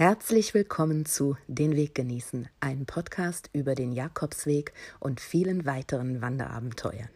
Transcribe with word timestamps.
Herzlich 0.00 0.54
willkommen 0.54 1.06
zu 1.06 1.36
Den 1.48 1.74
Weg 1.74 1.96
genießen, 1.96 2.48
ein 2.60 2.86
Podcast 2.86 3.50
über 3.52 3.74
den 3.74 3.90
Jakobsweg 3.90 4.72
und 5.00 5.18
vielen 5.18 5.66
weiteren 5.66 6.22
Wanderabenteuern. 6.22 7.08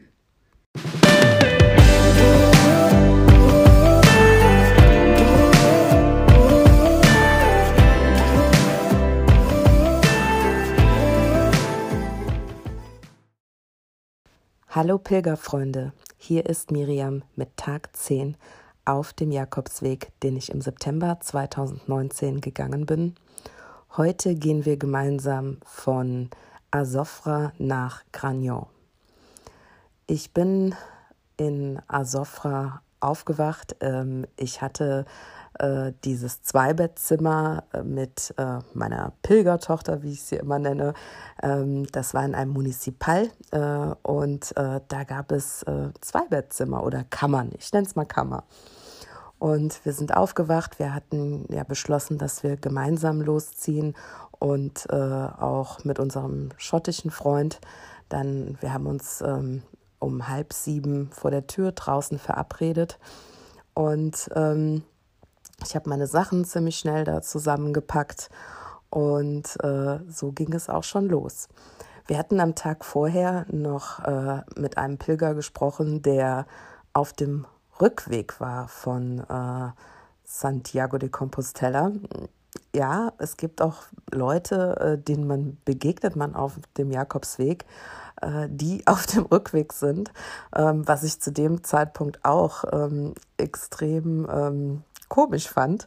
Hallo 14.66 14.98
Pilgerfreunde, 14.98 15.92
hier 16.16 16.46
ist 16.46 16.72
Miriam 16.72 17.22
mit 17.36 17.56
Tag 17.56 17.96
10 17.96 18.36
auf 18.84 19.12
dem 19.12 19.30
Jakobsweg, 19.30 20.12
den 20.22 20.36
ich 20.36 20.50
im 20.50 20.60
September 20.60 21.18
2019 21.20 22.40
gegangen 22.40 22.86
bin. 22.86 23.14
Heute 23.96 24.34
gehen 24.34 24.64
wir 24.64 24.76
gemeinsam 24.76 25.58
von 25.64 26.30
Asofra 26.70 27.52
nach 27.58 28.02
Gragnon. 28.12 28.66
Ich 30.06 30.32
bin 30.32 30.74
in 31.36 31.80
Asofra 31.88 32.82
aufgewacht. 33.00 33.76
Ähm, 33.80 34.26
ich 34.36 34.62
hatte 34.62 35.04
äh, 35.58 35.92
dieses 36.04 36.42
Zweibettzimmer 36.42 37.64
äh, 37.72 37.82
mit 37.82 38.34
äh, 38.38 38.58
meiner 38.72 39.12
Pilgertochter, 39.22 40.02
wie 40.02 40.12
ich 40.12 40.22
sie 40.22 40.36
immer 40.36 40.58
nenne. 40.58 40.94
Ähm, 41.42 41.86
das 41.92 42.14
war 42.14 42.24
in 42.24 42.34
einem 42.34 42.52
Municipal 42.52 43.28
und 44.02 44.54
da 44.56 45.04
gab 45.04 45.30
es 45.30 45.62
Zweibettzimmer 46.00 46.82
oder 46.84 47.04
Kammern. 47.04 47.50
Ich 47.58 47.70
nenne 47.72 47.86
es 47.86 47.96
mal 47.96 48.06
Kammer. 48.06 48.44
Und 49.42 49.84
wir 49.84 49.92
sind 49.92 50.16
aufgewacht. 50.16 50.78
Wir 50.78 50.94
hatten 50.94 51.46
ja 51.52 51.64
beschlossen, 51.64 52.16
dass 52.16 52.44
wir 52.44 52.56
gemeinsam 52.56 53.20
losziehen 53.20 53.96
und 54.38 54.86
äh, 54.88 54.94
auch 54.94 55.82
mit 55.82 55.98
unserem 55.98 56.50
schottischen 56.58 57.10
Freund. 57.10 57.60
Dann, 58.08 58.56
wir 58.60 58.72
haben 58.72 58.86
uns 58.86 59.20
ähm, 59.20 59.64
um 59.98 60.28
halb 60.28 60.52
sieben 60.52 61.10
vor 61.10 61.32
der 61.32 61.48
Tür 61.48 61.72
draußen 61.72 62.20
verabredet. 62.20 63.00
Und 63.74 64.30
ähm, 64.36 64.84
ich 65.64 65.74
habe 65.74 65.90
meine 65.90 66.06
Sachen 66.06 66.44
ziemlich 66.44 66.78
schnell 66.78 67.02
da 67.02 67.20
zusammengepackt 67.20 68.30
und 68.90 69.56
äh, 69.64 69.98
so 70.08 70.30
ging 70.30 70.52
es 70.52 70.68
auch 70.68 70.84
schon 70.84 71.08
los. 71.08 71.48
Wir 72.06 72.16
hatten 72.16 72.38
am 72.38 72.54
Tag 72.54 72.84
vorher 72.84 73.46
noch 73.50 74.04
äh, 74.04 74.42
mit 74.54 74.78
einem 74.78 74.98
Pilger 74.98 75.34
gesprochen, 75.34 76.00
der 76.00 76.46
auf 76.92 77.12
dem 77.12 77.44
Rückweg 77.82 78.40
war 78.40 78.68
von 78.68 79.18
äh, 79.18 79.72
Santiago 80.24 80.98
de 80.98 81.08
Compostela. 81.08 81.90
Ja, 82.74 83.12
es 83.18 83.36
gibt 83.36 83.60
auch 83.60 83.82
Leute, 84.12 84.76
äh, 84.80 84.98
denen 84.98 85.26
man 85.26 85.58
begegnet 85.64 86.14
man 86.14 86.36
auf 86.36 86.60
dem 86.78 86.92
Jakobsweg, 86.92 87.64
äh, 88.20 88.46
die 88.48 88.82
auf 88.86 89.06
dem 89.06 89.24
Rückweg 89.24 89.72
sind, 89.72 90.12
ähm, 90.54 90.86
was 90.86 91.02
ich 91.02 91.20
zu 91.20 91.32
dem 91.32 91.64
Zeitpunkt 91.64 92.24
auch 92.24 92.64
ähm, 92.72 93.14
extrem 93.36 94.28
ähm, 94.30 94.84
komisch 95.12 95.46
fand. 95.46 95.86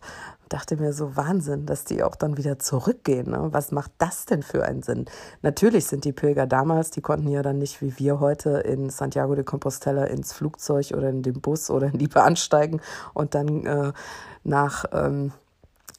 Dachte 0.49 0.77
mir 0.77 0.93
so 0.93 1.15
Wahnsinn, 1.15 1.65
dass 1.65 1.83
die 1.83 2.03
auch 2.03 2.15
dann 2.15 2.37
wieder 2.37 2.59
zurückgehen. 2.59 3.31
Ne? 3.31 3.47
Was 3.49 3.71
macht 3.71 3.91
das 3.97 4.25
denn 4.25 4.43
für 4.43 4.63
einen 4.63 4.83
Sinn? 4.83 5.05
Natürlich 5.41 5.87
sind 5.87 6.05
die 6.05 6.13
Pilger 6.13 6.45
damals, 6.45 6.91
die 6.91 7.01
konnten 7.01 7.27
ja 7.29 7.41
dann 7.41 7.57
nicht 7.57 7.81
wie 7.81 7.97
wir 7.97 8.19
heute 8.19 8.59
in 8.59 8.91
Santiago 8.91 9.33
de 9.33 9.43
Compostela 9.43 10.03
ins 10.03 10.31
Flugzeug 10.31 10.91
oder 10.95 11.09
in 11.09 11.23
den 11.23 11.41
Bus 11.41 11.71
oder 11.71 11.87
in 11.87 11.97
die 11.97 12.07
Bahn 12.07 12.35
steigen 12.35 12.81
und 13.15 13.33
dann 13.33 13.65
äh, 13.65 13.93
nach 14.43 14.85
ähm, 14.93 15.31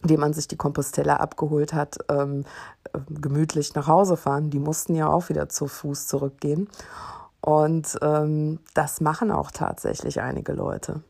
dem 0.04 0.20
man 0.20 0.32
sich 0.32 0.47
die 0.47 0.56
Compostela 0.56 1.16
abgeholt 1.16 1.72
hat, 1.72 1.98
ähm, 2.08 2.44
gemütlich 3.08 3.74
nach 3.74 3.88
Hause 3.88 4.16
fahren. 4.16 4.50
Die 4.50 4.60
mussten 4.60 4.94
ja 4.94 5.08
auch 5.08 5.30
wieder 5.30 5.48
zu 5.48 5.66
Fuß 5.66 6.06
zurückgehen. 6.06 6.69
Und 7.41 7.98
ähm, 8.02 8.60
das 8.75 9.00
machen 9.00 9.32
auch 9.32 9.50
tatsächlich 9.50 10.20
einige 10.20 10.53
Leute. 10.53 11.03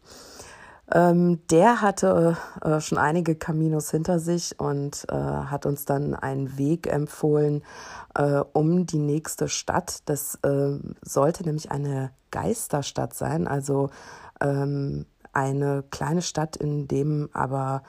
Ähm, 0.93 1.41
der 1.49 1.81
hatte 1.83 2.37
äh, 2.63 2.81
schon 2.81 2.99
einige 2.99 3.35
Caminos 3.35 3.91
hinter 3.91 4.21
sich 4.21 4.59
und 4.61 5.05
äh, 5.11 5.15
hat 5.15 5.67
uns 5.67 5.85
dann 5.85 6.15
einen 6.15 6.59
Weg 6.59 6.87
empfohlen 6.87 7.65
äh, 8.15 8.41
um 8.53 8.87
die 8.87 8.99
nächste 8.99 9.49
Stadt. 9.49 10.03
Das 10.05 10.37
äh, 10.43 10.79
sollte 11.03 11.45
nämlich 11.45 11.73
eine 11.73 12.13
Geisterstadt 12.31 13.15
sein, 13.15 13.49
also 13.49 13.91
ähm, 14.41 15.07
eine 15.33 15.83
kleine 15.91 16.23
Stadt, 16.23 16.57
in 16.57 16.87
dem 16.87 17.31
aber 17.33 17.83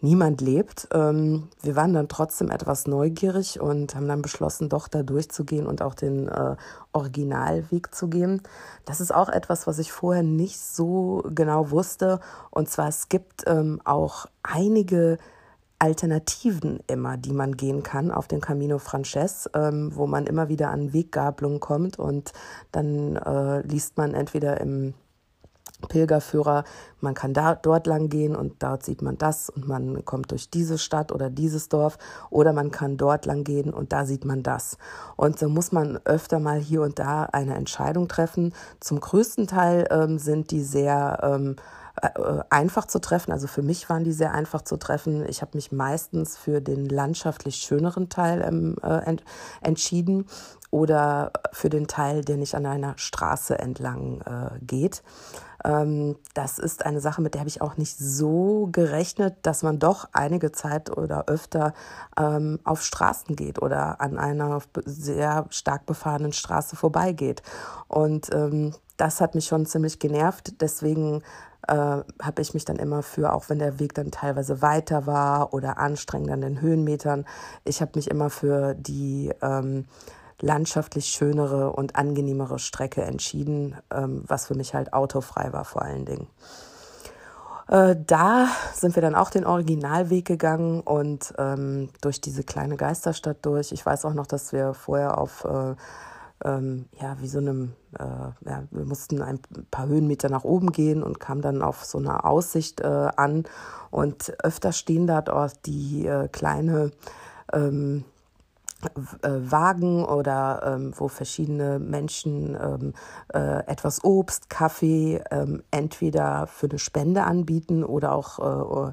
niemand 0.00 0.40
lebt. 0.40 0.88
Ähm, 0.92 1.48
wir 1.62 1.76
waren 1.76 1.92
dann 1.92 2.08
trotzdem 2.08 2.50
etwas 2.50 2.86
neugierig 2.86 3.60
und 3.60 3.94
haben 3.94 4.08
dann 4.08 4.22
beschlossen, 4.22 4.68
doch 4.68 4.88
da 4.88 5.02
durchzugehen 5.02 5.66
und 5.66 5.82
auch 5.82 5.94
den 5.94 6.28
äh, 6.28 6.56
Originalweg 6.92 7.94
zu 7.94 8.08
gehen. 8.08 8.42
Das 8.84 9.00
ist 9.00 9.14
auch 9.14 9.28
etwas, 9.28 9.66
was 9.66 9.78
ich 9.78 9.92
vorher 9.92 10.22
nicht 10.22 10.58
so 10.58 11.22
genau 11.34 11.70
wusste. 11.70 12.20
Und 12.50 12.68
zwar 12.68 12.88
es 12.88 13.08
gibt 13.08 13.44
ähm, 13.46 13.80
auch 13.84 14.26
einige 14.42 15.18
Alternativen 15.80 16.80
immer, 16.88 17.16
die 17.16 17.32
man 17.32 17.56
gehen 17.56 17.82
kann 17.82 18.10
auf 18.10 18.26
dem 18.26 18.40
Camino 18.40 18.78
Frances, 18.78 19.48
ähm, 19.54 19.94
wo 19.94 20.06
man 20.06 20.26
immer 20.26 20.48
wieder 20.48 20.70
an 20.70 20.92
Weggabelungen 20.92 21.60
kommt 21.60 21.98
und 21.98 22.32
dann 22.72 23.16
äh, 23.16 23.60
liest 23.62 23.96
man 23.96 24.14
entweder 24.14 24.60
im 24.60 24.94
Pilgerführer, 25.86 26.64
man 27.00 27.14
kann 27.14 27.32
da 27.32 27.54
dort 27.54 27.86
lang 27.86 28.08
gehen 28.08 28.34
und 28.34 28.62
dort 28.62 28.84
sieht 28.84 29.02
man 29.02 29.16
das 29.16 29.48
und 29.48 29.68
man 29.68 30.04
kommt 30.04 30.32
durch 30.32 30.50
diese 30.50 30.78
Stadt 30.78 31.12
oder 31.12 31.30
dieses 31.30 31.68
Dorf 31.68 31.98
oder 32.30 32.52
man 32.52 32.70
kann 32.70 32.96
dort 32.96 33.26
lang 33.26 33.44
gehen 33.44 33.72
und 33.72 33.92
da 33.92 34.04
sieht 34.04 34.24
man 34.24 34.42
das. 34.42 34.76
Und 35.16 35.38
so 35.38 35.48
muss 35.48 35.70
man 35.70 36.00
öfter 36.04 36.40
mal 36.40 36.58
hier 36.58 36.82
und 36.82 36.98
da 36.98 37.24
eine 37.24 37.54
Entscheidung 37.54 38.08
treffen. 38.08 38.52
Zum 38.80 38.98
größten 38.98 39.46
Teil 39.46 39.86
ähm, 39.90 40.18
sind 40.18 40.50
die 40.50 40.62
sehr 40.62 41.20
ähm, 41.22 41.54
äh, 41.54 41.87
einfach 42.50 42.86
zu 42.86 43.00
treffen. 43.00 43.32
Also 43.32 43.46
für 43.46 43.62
mich 43.62 43.88
waren 43.88 44.04
die 44.04 44.12
sehr 44.12 44.32
einfach 44.32 44.62
zu 44.62 44.76
treffen. 44.76 45.26
Ich 45.28 45.42
habe 45.42 45.52
mich 45.54 45.72
meistens 45.72 46.36
für 46.36 46.60
den 46.60 46.86
landschaftlich 46.86 47.56
schöneren 47.56 48.08
Teil 48.08 48.42
ähm, 48.42 48.76
äh, 48.82 49.04
ent 49.04 49.24
entschieden 49.60 50.26
oder 50.70 51.32
für 51.52 51.70
den 51.70 51.86
Teil, 51.86 52.22
der 52.24 52.36
nicht 52.36 52.54
an 52.54 52.66
einer 52.66 52.94
Straße 52.96 53.58
entlang 53.58 54.20
äh, 54.20 54.58
geht. 54.64 55.02
Ähm, 55.64 56.16
das 56.34 56.58
ist 56.58 56.84
eine 56.84 57.00
Sache, 57.00 57.22
mit 57.22 57.34
der 57.34 57.40
habe 57.40 57.48
ich 57.48 57.62
auch 57.62 57.76
nicht 57.76 57.98
so 57.98 58.68
gerechnet, 58.70 59.36
dass 59.42 59.62
man 59.62 59.78
doch 59.78 60.08
einige 60.12 60.52
Zeit 60.52 60.96
oder 60.96 61.24
öfter 61.26 61.72
ähm, 62.18 62.60
auf 62.64 62.82
Straßen 62.82 63.34
geht 63.34 63.60
oder 63.60 64.00
an 64.00 64.18
einer 64.18 64.60
sehr 64.84 65.46
stark 65.50 65.86
befahrenen 65.86 66.32
Straße 66.32 66.76
vorbeigeht. 66.76 67.42
Und 67.88 68.32
ähm, 68.32 68.74
das 68.96 69.20
hat 69.20 69.34
mich 69.34 69.46
schon 69.46 69.66
ziemlich 69.66 69.98
genervt. 69.98 70.60
Deswegen 70.60 71.22
äh, 71.68 72.02
habe 72.22 72.42
ich 72.42 72.54
mich 72.54 72.64
dann 72.64 72.76
immer 72.76 73.02
für, 73.02 73.32
auch 73.32 73.48
wenn 73.48 73.58
der 73.58 73.78
Weg 73.78 73.94
dann 73.94 74.10
teilweise 74.10 74.62
weiter 74.62 75.06
war 75.06 75.52
oder 75.52 75.78
anstrengend 75.78 76.30
an 76.30 76.40
den 76.40 76.60
Höhenmetern, 76.60 77.26
ich 77.64 77.80
habe 77.80 77.92
mich 77.94 78.10
immer 78.10 78.30
für 78.30 78.74
die 78.74 79.32
ähm, 79.42 79.86
landschaftlich 80.40 81.06
schönere 81.06 81.72
und 81.72 81.96
angenehmere 81.96 82.58
Strecke 82.58 83.02
entschieden, 83.02 83.76
ähm, 83.92 84.24
was 84.26 84.46
für 84.46 84.54
mich 84.54 84.74
halt 84.74 84.92
autofrei 84.92 85.52
war 85.52 85.64
vor 85.64 85.82
allen 85.82 86.06
Dingen. 86.06 86.28
Äh, 87.68 87.96
da 88.06 88.48
sind 88.72 88.94
wir 88.94 89.02
dann 89.02 89.14
auch 89.14 89.30
den 89.30 89.44
Originalweg 89.44 90.24
gegangen 90.24 90.80
und 90.80 91.34
ähm, 91.36 91.90
durch 92.00 92.20
diese 92.20 92.44
kleine 92.44 92.76
Geisterstadt 92.76 93.38
durch. 93.42 93.72
Ich 93.72 93.84
weiß 93.84 94.06
auch 94.06 94.14
noch, 94.14 94.26
dass 94.26 94.52
wir 94.52 94.72
vorher 94.72 95.18
auf 95.18 95.44
äh, 95.44 95.74
ähm, 96.44 96.86
ja, 97.00 97.16
wie 97.20 97.28
so 97.28 97.38
einem, 97.38 97.72
äh, 97.98 98.04
ja, 98.48 98.64
wir 98.70 98.84
mussten 98.84 99.22
ein 99.22 99.40
paar 99.70 99.86
Höhenmeter 99.86 100.28
nach 100.28 100.44
oben 100.44 100.72
gehen 100.72 101.02
und 101.02 101.20
kamen 101.20 101.42
dann 101.42 101.62
auf 101.62 101.84
so 101.84 101.98
eine 101.98 102.24
Aussicht 102.24 102.80
äh, 102.80 103.08
an. 103.16 103.44
Und 103.90 104.32
öfter 104.42 104.72
stehen 104.72 105.06
da 105.06 105.22
dort 105.22 105.66
die 105.66 106.06
äh, 106.06 106.28
kleine 106.28 106.92
ähm, 107.52 108.04
äh, 109.22 109.28
Wagen 109.28 110.04
oder 110.04 110.62
ähm, 110.64 110.92
wo 110.96 111.08
verschiedene 111.08 111.80
Menschen 111.80 112.56
ähm, 112.60 112.94
äh, 113.34 113.66
etwas 113.66 114.04
Obst, 114.04 114.50
Kaffee 114.50 115.20
ähm, 115.32 115.64
entweder 115.72 116.46
für 116.46 116.68
eine 116.68 116.78
Spende 116.78 117.24
anbieten 117.24 117.82
oder 117.82 118.12
auch 118.12 118.38
äh, 118.38 118.92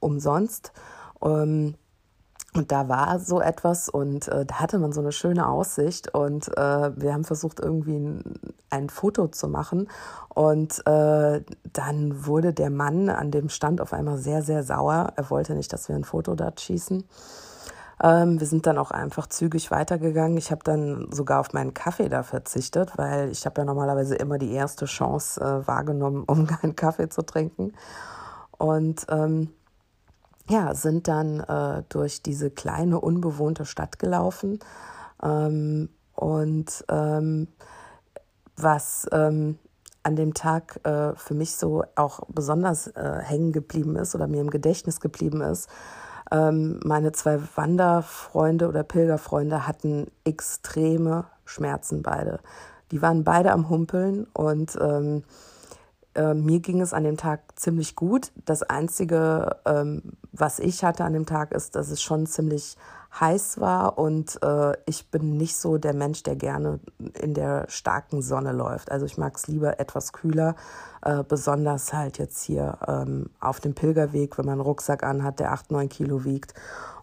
umsonst. 0.00 0.72
Ähm, 1.22 1.74
und 2.56 2.72
da 2.72 2.88
war 2.88 3.18
so 3.18 3.40
etwas 3.40 3.88
und 3.88 4.28
äh, 4.28 4.46
da 4.46 4.56
hatte 4.56 4.78
man 4.78 4.92
so 4.92 5.00
eine 5.00 5.12
schöne 5.12 5.48
Aussicht 5.48 6.14
und 6.14 6.48
äh, 6.56 6.90
wir 6.96 7.12
haben 7.12 7.24
versucht 7.24 7.60
irgendwie 7.60 7.96
ein, 7.96 8.22
ein 8.70 8.88
Foto 8.88 9.28
zu 9.28 9.48
machen 9.48 9.88
und 10.34 10.86
äh, 10.86 11.42
dann 11.72 12.26
wurde 12.26 12.52
der 12.52 12.70
Mann 12.70 13.08
an 13.08 13.30
dem 13.30 13.48
Stand 13.48 13.80
auf 13.80 13.92
einmal 13.92 14.18
sehr, 14.18 14.42
sehr 14.42 14.62
sauer. 14.62 15.12
Er 15.16 15.30
wollte 15.30 15.54
nicht, 15.54 15.72
dass 15.72 15.88
wir 15.88 15.96
ein 15.96 16.04
Foto 16.04 16.34
dort 16.34 16.60
schießen. 16.60 17.04
Ähm, 18.02 18.38
wir 18.38 18.46
sind 18.46 18.66
dann 18.66 18.78
auch 18.78 18.90
einfach 18.90 19.26
zügig 19.26 19.70
weitergegangen. 19.70 20.36
Ich 20.36 20.50
habe 20.50 20.62
dann 20.64 21.08
sogar 21.10 21.40
auf 21.40 21.52
meinen 21.52 21.72
Kaffee 21.74 22.08
da 22.08 22.22
verzichtet, 22.22 22.92
weil 22.96 23.30
ich 23.30 23.46
habe 23.46 23.60
ja 23.60 23.64
normalerweise 23.64 24.16
immer 24.16 24.38
die 24.38 24.52
erste 24.52 24.84
Chance 24.84 25.40
äh, 25.40 25.66
wahrgenommen, 25.66 26.24
um 26.26 26.46
keinen 26.46 26.76
Kaffee 26.76 27.08
zu 27.08 27.22
trinken. 27.22 27.72
Und 28.58 29.06
ähm, 29.10 29.50
ja, 30.48 30.74
sind 30.74 31.08
dann 31.08 31.40
äh, 31.40 31.82
durch 31.88 32.22
diese 32.22 32.50
kleine 32.50 33.00
unbewohnte 33.00 33.64
Stadt 33.64 33.98
gelaufen. 33.98 34.60
Ähm, 35.22 35.88
und 36.14 36.84
ähm, 36.88 37.48
was 38.56 39.06
ähm, 39.12 39.58
an 40.02 40.16
dem 40.16 40.34
Tag 40.34 40.80
äh, 40.84 41.14
für 41.16 41.34
mich 41.34 41.56
so 41.56 41.84
auch 41.96 42.20
besonders 42.28 42.86
äh, 42.88 43.20
hängen 43.22 43.52
geblieben 43.52 43.96
ist 43.96 44.14
oder 44.14 44.26
mir 44.26 44.40
im 44.40 44.50
Gedächtnis 44.50 45.00
geblieben 45.00 45.40
ist, 45.40 45.68
ähm, 46.30 46.80
meine 46.84 47.12
zwei 47.12 47.40
Wanderfreunde 47.54 48.68
oder 48.68 48.82
Pilgerfreunde 48.82 49.66
hatten 49.66 50.06
extreme 50.24 51.24
Schmerzen 51.44 52.02
beide. 52.02 52.40
Die 52.92 53.02
waren 53.02 53.24
beide 53.24 53.52
am 53.52 53.68
Humpeln 53.68 54.26
und 54.32 54.78
ähm, 54.80 55.24
äh, 56.16 56.34
mir 56.34 56.60
ging 56.60 56.80
es 56.80 56.92
an 56.92 57.04
dem 57.04 57.16
Tag 57.16 57.40
ziemlich 57.56 57.94
gut. 57.94 58.32
Das 58.44 58.62
Einzige, 58.62 59.56
ähm, 59.64 60.02
was 60.32 60.58
ich 60.58 60.84
hatte 60.84 61.04
an 61.04 61.12
dem 61.12 61.26
Tag, 61.26 61.52
ist, 61.52 61.76
dass 61.76 61.90
es 61.90 62.02
schon 62.02 62.26
ziemlich 62.26 62.76
heiß 63.20 63.60
war 63.60 63.98
und 63.98 64.42
äh, 64.42 64.72
ich 64.86 65.10
bin 65.10 65.36
nicht 65.36 65.56
so 65.56 65.78
der 65.78 65.94
Mensch, 65.94 66.22
der 66.22 66.36
gerne 66.36 66.80
in 67.20 67.34
der 67.34 67.66
starken 67.68 68.22
Sonne 68.22 68.52
läuft. 68.52 68.90
Also 68.90 69.06
ich 69.06 69.16
mag 69.16 69.36
es 69.36 69.46
lieber 69.46 69.80
etwas 69.80 70.12
kühler, 70.12 70.54
äh, 71.02 71.22
besonders 71.22 71.92
halt 71.92 72.18
jetzt 72.18 72.42
hier 72.42 72.78
ähm, 72.86 73.30
auf 73.40 73.60
dem 73.60 73.74
Pilgerweg, 73.74 74.36
wenn 74.38 74.46
man 74.46 74.54
einen 74.54 74.60
Rucksack 74.60 75.02
anhat, 75.02 75.40
der 75.40 75.52
8, 75.52 75.70
9 75.70 75.88
Kilo 75.88 76.24
wiegt 76.24 76.54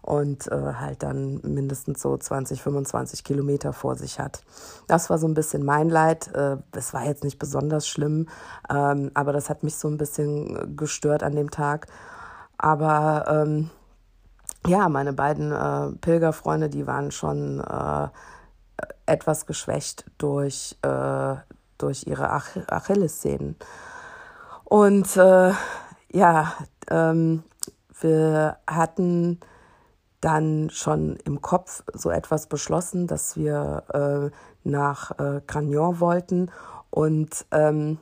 und 0.02 0.46
äh, 0.52 0.74
halt 0.74 1.02
dann 1.02 1.40
mindestens 1.42 2.02
so 2.02 2.16
20, 2.16 2.62
25 2.62 3.24
Kilometer 3.24 3.72
vor 3.72 3.96
sich 3.96 4.20
hat. 4.20 4.42
Das 4.86 5.10
war 5.10 5.18
so 5.18 5.26
ein 5.26 5.34
bisschen 5.34 5.64
mein 5.64 5.88
Leid. 5.88 6.32
Äh, 6.34 6.58
es 6.72 6.92
war 6.92 7.04
jetzt 7.04 7.24
nicht 7.24 7.38
besonders 7.38 7.88
schlimm, 7.88 8.28
ähm, 8.70 9.10
aber 9.14 9.32
das 9.32 9.48
hat 9.48 9.62
mich 9.62 9.76
so 9.76 9.88
ein 9.88 9.96
bisschen 9.96 10.76
gestört 10.76 11.22
an 11.22 11.34
dem 11.34 11.50
Tag. 11.50 11.86
Aber 12.58 13.24
ähm, 13.28 13.70
ja, 14.66 14.88
meine 14.88 15.12
beiden 15.12 15.52
äh, 15.52 15.96
Pilgerfreunde, 16.00 16.68
die 16.68 16.86
waren 16.86 17.10
schon 17.10 17.60
äh, 17.60 18.08
etwas 19.06 19.46
geschwächt 19.46 20.04
durch, 20.18 20.76
äh, 20.82 21.34
durch 21.78 22.06
ihre 22.06 22.30
Ach 22.30 22.56
Achillessehnen. 22.68 23.56
Und 24.64 25.16
äh, 25.16 25.52
ja, 26.12 26.52
ähm, 26.90 27.44
wir 28.00 28.56
hatten 28.66 29.40
dann 30.20 30.70
schon 30.70 31.16
im 31.24 31.42
Kopf 31.42 31.82
so 31.92 32.10
etwas 32.10 32.46
beschlossen, 32.46 33.06
dass 33.06 33.36
wir 33.36 33.82
äh, 33.92 34.68
nach 34.68 35.10
äh, 35.18 35.42
Gragnon 35.46 36.00
wollten. 36.00 36.50
Und 36.90 37.44
ähm, 37.50 37.98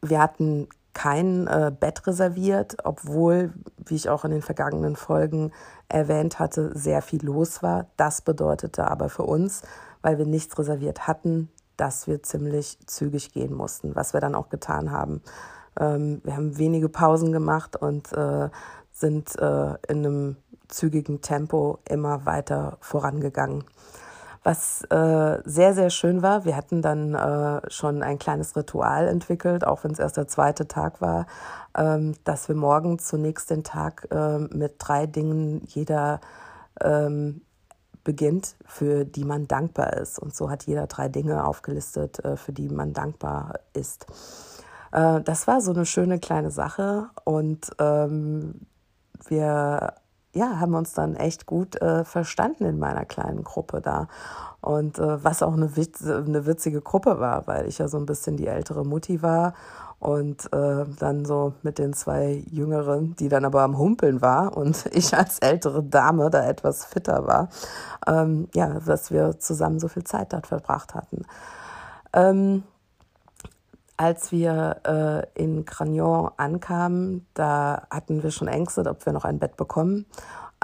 wir 0.00 0.20
hatten 0.20 0.68
kein 0.98 1.46
äh, 1.46 1.70
Bett 1.70 2.08
reserviert, 2.08 2.78
obwohl, 2.82 3.52
wie 3.86 3.94
ich 3.94 4.08
auch 4.08 4.24
in 4.24 4.32
den 4.32 4.42
vergangenen 4.42 4.96
Folgen 4.96 5.52
erwähnt 5.88 6.40
hatte, 6.40 6.76
sehr 6.76 7.02
viel 7.02 7.24
los 7.24 7.62
war. 7.62 7.86
Das 7.96 8.20
bedeutete 8.20 8.90
aber 8.90 9.08
für 9.08 9.22
uns, 9.22 9.62
weil 10.02 10.18
wir 10.18 10.26
nichts 10.26 10.58
reserviert 10.58 11.06
hatten, 11.06 11.50
dass 11.76 12.08
wir 12.08 12.24
ziemlich 12.24 12.80
zügig 12.86 13.32
gehen 13.32 13.54
mussten, 13.54 13.94
was 13.94 14.12
wir 14.12 14.20
dann 14.20 14.34
auch 14.34 14.48
getan 14.48 14.90
haben. 14.90 15.22
Ähm, 15.78 16.20
wir 16.24 16.34
haben 16.34 16.58
wenige 16.58 16.88
Pausen 16.88 17.30
gemacht 17.30 17.76
und 17.76 18.12
äh, 18.12 18.48
sind 18.90 19.38
äh, 19.38 19.74
in 19.86 20.04
einem 20.04 20.36
zügigen 20.66 21.20
Tempo 21.20 21.78
immer 21.88 22.26
weiter 22.26 22.76
vorangegangen. 22.80 23.62
Was 24.42 24.82
äh, 24.90 25.42
sehr, 25.44 25.74
sehr 25.74 25.90
schön 25.90 26.22
war, 26.22 26.44
wir 26.44 26.56
hatten 26.56 26.80
dann 26.80 27.14
äh, 27.14 27.60
schon 27.70 28.02
ein 28.02 28.18
kleines 28.18 28.56
Ritual 28.56 29.08
entwickelt, 29.08 29.66
auch 29.66 29.84
wenn 29.84 29.90
es 29.90 29.98
erst 29.98 30.16
der 30.16 30.28
zweite 30.28 30.68
Tag 30.68 31.00
war, 31.00 31.26
ähm, 31.76 32.14
dass 32.24 32.48
wir 32.48 32.54
morgen 32.54 32.98
zunächst 32.98 33.50
den 33.50 33.64
Tag 33.64 34.08
äh, 34.10 34.38
mit 34.38 34.76
drei 34.78 35.06
Dingen 35.06 35.62
jeder 35.66 36.20
ähm, 36.80 37.42
beginnt, 38.04 38.56
für 38.64 39.04
die 39.04 39.24
man 39.24 39.48
dankbar 39.48 39.94
ist. 39.94 40.18
Und 40.18 40.34
so 40.34 40.50
hat 40.50 40.64
jeder 40.64 40.86
drei 40.86 41.08
Dinge 41.08 41.46
aufgelistet, 41.46 42.24
äh, 42.24 42.36
für 42.36 42.52
die 42.52 42.68
man 42.68 42.92
dankbar 42.92 43.60
ist. 43.74 44.06
Äh, 44.92 45.20
das 45.20 45.46
war 45.46 45.60
so 45.60 45.72
eine 45.72 45.84
schöne 45.84 46.18
kleine 46.18 46.50
Sache 46.50 47.10
und 47.24 47.70
ähm, 47.78 48.66
wir 49.26 49.94
ja, 50.34 50.60
haben 50.60 50.74
uns 50.74 50.92
dann 50.92 51.16
echt 51.16 51.46
gut 51.46 51.80
äh, 51.80 52.04
verstanden 52.04 52.64
in 52.64 52.78
meiner 52.78 53.04
kleinen 53.04 53.44
Gruppe 53.44 53.80
da. 53.80 54.08
Und 54.60 54.98
äh, 54.98 55.24
was 55.24 55.42
auch 55.42 55.54
eine, 55.54 55.76
witz, 55.76 56.04
eine 56.04 56.46
witzige 56.46 56.80
Gruppe 56.80 57.20
war, 57.20 57.46
weil 57.46 57.66
ich 57.66 57.78
ja 57.78 57.88
so 57.88 57.96
ein 57.96 58.06
bisschen 58.06 58.36
die 58.36 58.46
ältere 58.46 58.84
Mutti 58.84 59.22
war 59.22 59.54
und 60.00 60.52
äh, 60.52 60.84
dann 60.98 61.24
so 61.24 61.54
mit 61.62 61.78
den 61.78 61.92
zwei 61.92 62.44
Jüngeren, 62.50 63.16
die 63.16 63.28
dann 63.28 63.44
aber 63.44 63.62
am 63.62 63.78
Humpeln 63.78 64.20
war 64.22 64.56
und 64.56 64.86
ich 64.92 65.16
als 65.16 65.38
ältere 65.40 65.82
Dame 65.82 66.30
da 66.30 66.46
etwas 66.46 66.84
fitter 66.84 67.26
war, 67.26 67.48
ähm, 68.06 68.48
ja, 68.54 68.80
dass 68.80 69.10
wir 69.10 69.38
zusammen 69.38 69.80
so 69.80 69.88
viel 69.88 70.04
Zeit 70.04 70.32
dort 70.32 70.46
verbracht 70.46 70.94
hatten. 70.94 71.22
Ähm, 72.12 72.62
als 73.98 74.32
wir 74.32 74.80
äh, 75.34 75.42
in 75.42 75.64
Gragnon 75.64 76.30
ankamen, 76.36 77.26
da 77.34 77.82
hatten 77.90 78.22
wir 78.22 78.30
schon 78.30 78.48
Ängste, 78.48 78.88
ob 78.88 79.04
wir 79.04 79.12
noch 79.12 79.24
ein 79.24 79.40
Bett 79.40 79.56
bekommen. 79.56 80.06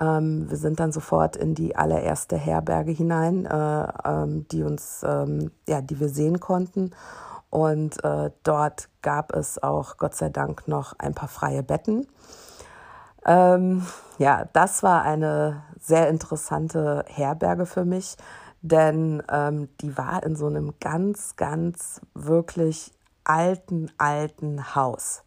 Ähm, 0.00 0.48
wir 0.48 0.56
sind 0.56 0.80
dann 0.80 0.92
sofort 0.92 1.36
in 1.36 1.54
die 1.54 1.76
allererste 1.76 2.36
Herberge 2.36 2.92
hinein, 2.92 3.44
äh, 3.44 3.86
ähm, 4.04 4.46
die 4.48 4.62
uns, 4.62 5.04
ähm, 5.06 5.50
ja, 5.68 5.80
die 5.80 5.98
wir 5.98 6.08
sehen 6.08 6.38
konnten. 6.40 6.92
Und 7.50 8.02
äh, 8.04 8.30
dort 8.44 8.88
gab 9.02 9.34
es 9.34 9.62
auch 9.62 9.96
Gott 9.96 10.14
sei 10.14 10.28
Dank 10.28 10.66
noch 10.68 10.94
ein 10.98 11.14
paar 11.14 11.28
freie 11.28 11.62
Betten. 11.62 12.06
Ähm, 13.26 13.84
ja, 14.18 14.44
das 14.52 14.82
war 14.82 15.02
eine 15.02 15.62
sehr 15.80 16.08
interessante 16.08 17.04
Herberge 17.08 17.66
für 17.66 17.84
mich, 17.84 18.16
denn 18.62 19.22
ähm, 19.28 19.68
die 19.80 19.96
war 19.98 20.22
in 20.22 20.36
so 20.36 20.46
einem 20.46 20.74
ganz, 20.80 21.36
ganz 21.36 22.00
wirklich 22.14 22.93
alten, 23.24 23.90
alten 23.98 24.74
Haus. 24.74 25.24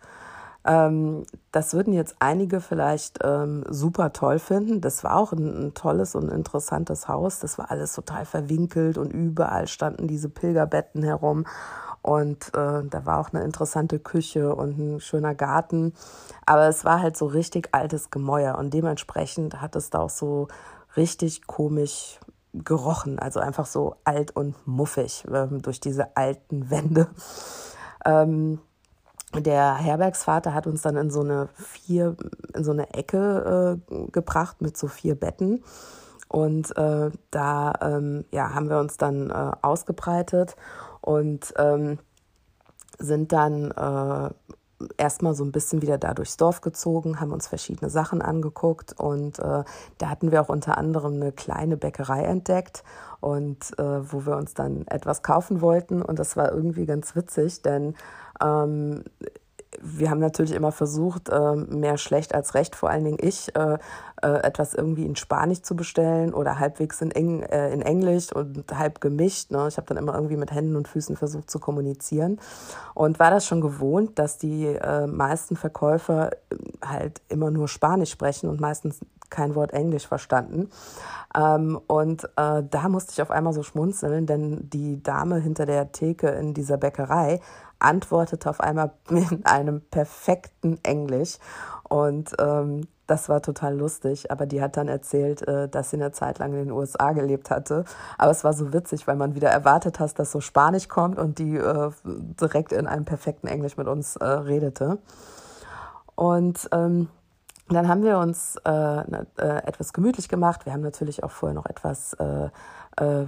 Ähm, 0.67 1.23
das 1.53 1.73
würden 1.73 1.93
jetzt 1.93 2.17
einige 2.19 2.59
vielleicht 2.59 3.19
ähm, 3.23 3.63
super 3.69 4.11
toll 4.11 4.37
finden. 4.37 4.81
Das 4.81 5.03
war 5.03 5.15
auch 5.15 5.31
ein, 5.31 5.67
ein, 5.67 5.73
tolles 5.73 6.13
und 6.13 6.29
interessantes 6.29 7.07
Haus. 7.07 7.39
Das 7.39 7.57
war 7.57 7.71
alles 7.71 7.93
total 7.93 8.25
verwinkelt 8.25 8.97
und 8.97 9.11
überall 9.11 9.67
standen 9.67 10.07
diese 10.07 10.29
Pilgerbetten 10.29 11.03
herum. 11.03 11.45
Und 12.01 12.53
äh, 12.53 12.83
da 12.83 13.05
war 13.05 13.19
auch 13.19 13.33
eine 13.33 13.43
interessante 13.43 13.99
Küche 13.99 14.53
und 14.55 14.77
ein 14.77 14.99
schöner 14.99 15.35
Garten. 15.35 15.93
Aber 16.45 16.67
es 16.67 16.83
war 16.83 17.01
halt 17.01 17.15
so 17.17 17.27
richtig 17.27 17.69
altes 17.71 18.11
Gemäuer 18.11 18.57
und 18.57 18.73
dementsprechend 18.73 19.61
hat 19.61 19.75
es 19.75 19.89
da 19.89 19.99
auch 19.99 20.09
so 20.09 20.49
richtig 20.97 21.47
komisch 21.47 22.19
gerochen. 22.53 23.19
Also 23.19 23.39
einfach 23.39 23.65
so 23.65 23.95
alt 24.03 24.35
und 24.35 24.55
muffig 24.67 25.23
äh, 25.31 25.47
durch 25.47 25.79
diese 25.79 26.15
alten 26.17 26.69
Wände. 26.69 27.07
Ähm, 28.07 28.59
der 29.35 29.75
Herbergsvater 29.75 30.53
hat 30.53 30.67
uns 30.67 30.81
dann 30.81 30.95
in 30.95 31.11
so 31.11 31.19
eine 31.21 31.49
vier, 31.55 32.15
in 32.55 32.63
so 32.63 32.71
eine 32.71 32.93
Ecke 32.93 33.79
äh, 33.91 34.11
gebracht 34.11 34.61
mit 34.61 34.77
so 34.77 34.87
vier 34.87 35.15
Betten. 35.15 35.63
Und 36.29 36.75
äh, 36.77 37.11
da 37.31 37.73
ähm, 37.81 38.25
ja, 38.31 38.53
haben 38.53 38.69
wir 38.69 38.79
uns 38.79 38.97
dann 38.97 39.29
äh, 39.29 39.51
ausgebreitet 39.61 40.55
und 41.01 41.53
ähm, 41.57 41.99
sind 42.99 43.31
dann 43.31 43.71
äh, 43.71 44.29
erstmal 44.97 45.33
so 45.33 45.43
ein 45.43 45.51
bisschen 45.51 45.81
wieder 45.81 45.97
da 45.97 46.13
durchs 46.13 46.37
Dorf 46.37 46.61
gezogen, 46.61 47.19
haben 47.19 47.31
uns 47.31 47.47
verschiedene 47.47 47.89
Sachen 47.89 48.21
angeguckt 48.21 48.93
und 48.99 49.39
äh, 49.39 49.63
da 49.97 50.09
hatten 50.09 50.31
wir 50.31 50.41
auch 50.41 50.49
unter 50.49 50.77
anderem 50.77 51.15
eine 51.15 51.31
kleine 51.31 51.77
Bäckerei 51.77 52.23
entdeckt 52.23 52.83
und 53.19 53.77
äh, 53.79 54.11
wo 54.11 54.25
wir 54.25 54.37
uns 54.37 54.53
dann 54.53 54.85
etwas 54.87 55.23
kaufen 55.23 55.61
wollten 55.61 56.01
und 56.01 56.19
das 56.19 56.37
war 56.37 56.51
irgendwie 56.51 56.85
ganz 56.85 57.15
witzig, 57.15 57.61
denn 57.61 57.95
ähm, 58.43 59.03
wir 59.81 60.09
haben 60.09 60.19
natürlich 60.19 60.53
immer 60.53 60.71
versucht, 60.71 61.29
äh, 61.29 61.55
mehr 61.55 61.97
schlecht 61.97 62.33
als 62.33 62.53
recht, 62.53 62.75
vor 62.75 62.89
allen 62.89 63.03
Dingen 63.03 63.17
ich, 63.21 63.55
äh, 63.55 63.77
äh, 64.21 64.27
etwas 64.43 64.73
irgendwie 64.73 65.05
in 65.05 65.15
Spanisch 65.15 65.61
zu 65.61 65.75
bestellen 65.75 66.33
oder 66.33 66.59
halbwegs 66.59 67.01
in, 67.01 67.11
in 67.11 67.81
Englisch 67.81 68.31
und 68.31 68.65
halb 68.77 69.01
gemischt. 69.01 69.51
Ne? 69.51 69.67
Ich 69.67 69.77
habe 69.77 69.87
dann 69.87 69.97
immer 69.97 70.15
irgendwie 70.15 70.37
mit 70.37 70.51
Händen 70.51 70.75
und 70.75 70.87
Füßen 70.87 71.15
versucht 71.15 71.51
zu 71.51 71.59
kommunizieren 71.59 72.39
und 72.93 73.19
war 73.19 73.29
das 73.29 73.45
schon 73.45 73.61
gewohnt, 73.61 74.17
dass 74.17 74.37
die 74.37 74.75
meisten 75.07 75.55
Verkäufer 75.55 76.31
halt 76.83 77.21
immer 77.29 77.51
nur 77.51 77.67
Spanisch 77.67 78.11
sprechen 78.11 78.49
und 78.49 78.59
meistens 78.59 78.99
kein 79.29 79.55
Wort 79.55 79.73
Englisch 79.73 80.07
verstanden. 80.07 80.69
Ähm, 81.35 81.79
und 81.87 82.25
äh, 82.35 82.63
da 82.69 82.89
musste 82.89 83.11
ich 83.11 83.21
auf 83.21 83.31
einmal 83.31 83.53
so 83.53 83.63
schmunzeln, 83.63 84.25
denn 84.25 84.69
die 84.69 85.01
Dame 85.03 85.39
hinter 85.39 85.65
der 85.65 85.91
Theke 85.91 86.29
in 86.29 86.53
dieser 86.53 86.77
Bäckerei 86.77 87.41
antwortete 87.79 88.49
auf 88.49 88.59
einmal 88.61 88.91
in 89.09 89.45
einem 89.45 89.81
perfekten 89.81 90.79
Englisch. 90.83 91.37
Und 91.87 92.33
ähm, 92.39 92.87
das 93.07 93.29
war 93.29 93.41
total 93.41 93.75
lustig, 93.75 94.31
aber 94.31 94.45
die 94.45 94.61
hat 94.61 94.75
dann 94.75 94.89
erzählt, 94.89 95.47
äh, 95.47 95.69
dass 95.69 95.89
sie 95.89 95.95
eine 95.95 96.11
Zeit 96.11 96.39
lang 96.39 96.51
in 96.51 96.59
den 96.59 96.71
USA 96.71 97.13
gelebt 97.13 97.49
hatte. 97.49 97.85
Aber 98.17 98.31
es 98.31 98.43
war 98.43 98.53
so 98.53 98.73
witzig, 98.73 99.07
weil 99.07 99.15
man 99.15 99.33
wieder 99.33 99.49
erwartet 99.49 99.99
hat, 99.99 100.19
dass 100.19 100.31
so 100.31 100.41
Spanisch 100.41 100.89
kommt 100.89 101.17
und 101.17 101.39
die 101.39 101.55
äh, 101.55 101.91
direkt 102.03 102.73
in 102.73 102.85
einem 102.85 103.05
perfekten 103.05 103.47
Englisch 103.47 103.77
mit 103.77 103.87
uns 103.87 104.17
äh, 104.17 104.25
redete. 104.25 104.97
Und 106.15 106.67
ähm, 106.73 107.07
dann 107.69 107.87
haben 107.87 108.03
wir 108.03 108.17
uns 108.17 108.57
äh, 108.65 108.71
äh, 108.71 109.23
etwas 109.37 109.93
gemütlich 109.93 110.29
gemacht. 110.29 110.65
Wir 110.65 110.73
haben 110.73 110.81
natürlich 110.81 111.23
auch 111.23 111.31
vorher 111.31 111.53
noch 111.53 111.65
etwas 111.65 112.13
äh, 112.13 112.49
äh, 112.97 113.25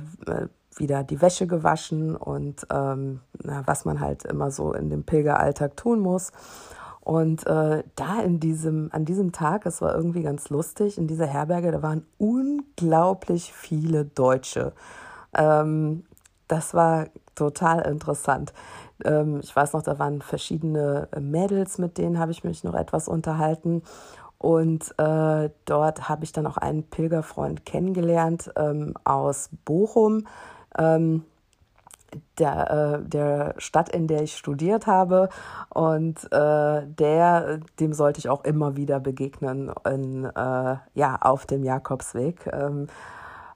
wieder 0.80 1.04
die 1.04 1.22
Wäsche 1.22 1.48
gewaschen 1.48 2.16
und 2.16 2.66
ähm, 2.72 3.22
na, 3.44 3.64
was 3.66 3.86
man 3.86 4.00
halt 4.00 4.26
immer 4.26 4.52
so 4.52 4.74
in 4.74 4.90
dem 4.90 5.04
Pilgeralltag 5.04 5.78
tun 5.78 6.00
muss. 6.00 6.32
Und 7.02 7.48
äh, 7.48 7.84
da 7.96 8.22
in 8.22 8.40
diesem, 8.40 8.90
an 8.92 9.06
diesem 9.06 9.32
Tag, 9.32 9.66
es 9.66 9.82
war 9.82 9.96
irgendwie 9.96 10.22
ganz 10.22 10.50
lustig, 10.50 10.98
in 10.98 11.08
dieser 11.08 11.26
Herberge, 11.26 11.72
da 11.72 11.82
waren 11.82 12.06
unglaublich 12.18 13.54
viele 13.54 14.06
Deutsche. 14.06 14.74
Ähm, 15.34 16.04
das 16.48 16.74
war 16.74 17.08
total 17.36 17.82
interessant. 17.88 18.54
Ähm, 19.04 19.40
ich 19.42 19.56
weiß 19.56 19.74
noch, 19.74 19.82
da 19.82 19.98
waren 19.98 20.22
verschiedene 20.22 21.08
Mädels, 21.20 21.78
mit 21.78 21.98
denen 21.98 22.20
habe 22.20 22.32
ich 22.32 22.44
mich 22.44 22.64
noch 22.64 22.76
etwas 22.76 23.08
unterhalten. 23.08 23.82
Und 24.38 24.94
äh, 24.98 25.50
dort 25.66 26.10
habe 26.10 26.24
ich 26.24 26.32
dann 26.32 26.48
auch 26.48 26.58
einen 26.58 26.84
Pilgerfreund 26.84 27.66
kennengelernt 27.66 28.52
ähm, 28.56 28.94
aus 29.04 29.50
Bochum, 29.66 30.28
ähm, 30.80 31.24
der, 32.40 32.72
äh, 33.04 33.08
der 33.08 33.54
Stadt, 33.58 33.90
in 33.90 34.08
der 34.08 34.24
ich 34.24 34.36
studiert 34.36 34.88
habe. 34.88 35.30
Und 35.70 36.32
äh, 36.32 36.88
der, 36.88 37.60
dem 37.80 37.94
sollte 37.94 38.20
ich 38.20 38.30
auch 38.30 38.44
immer 38.44 38.76
wieder 38.76 39.00
begegnen 39.00 39.72
in, 39.86 40.26
äh, 40.26 40.76
ja, 40.94 41.18
auf 41.22 41.46
dem 41.46 41.64
Jakobsweg. 41.64 42.50
Ähm, 42.52 42.88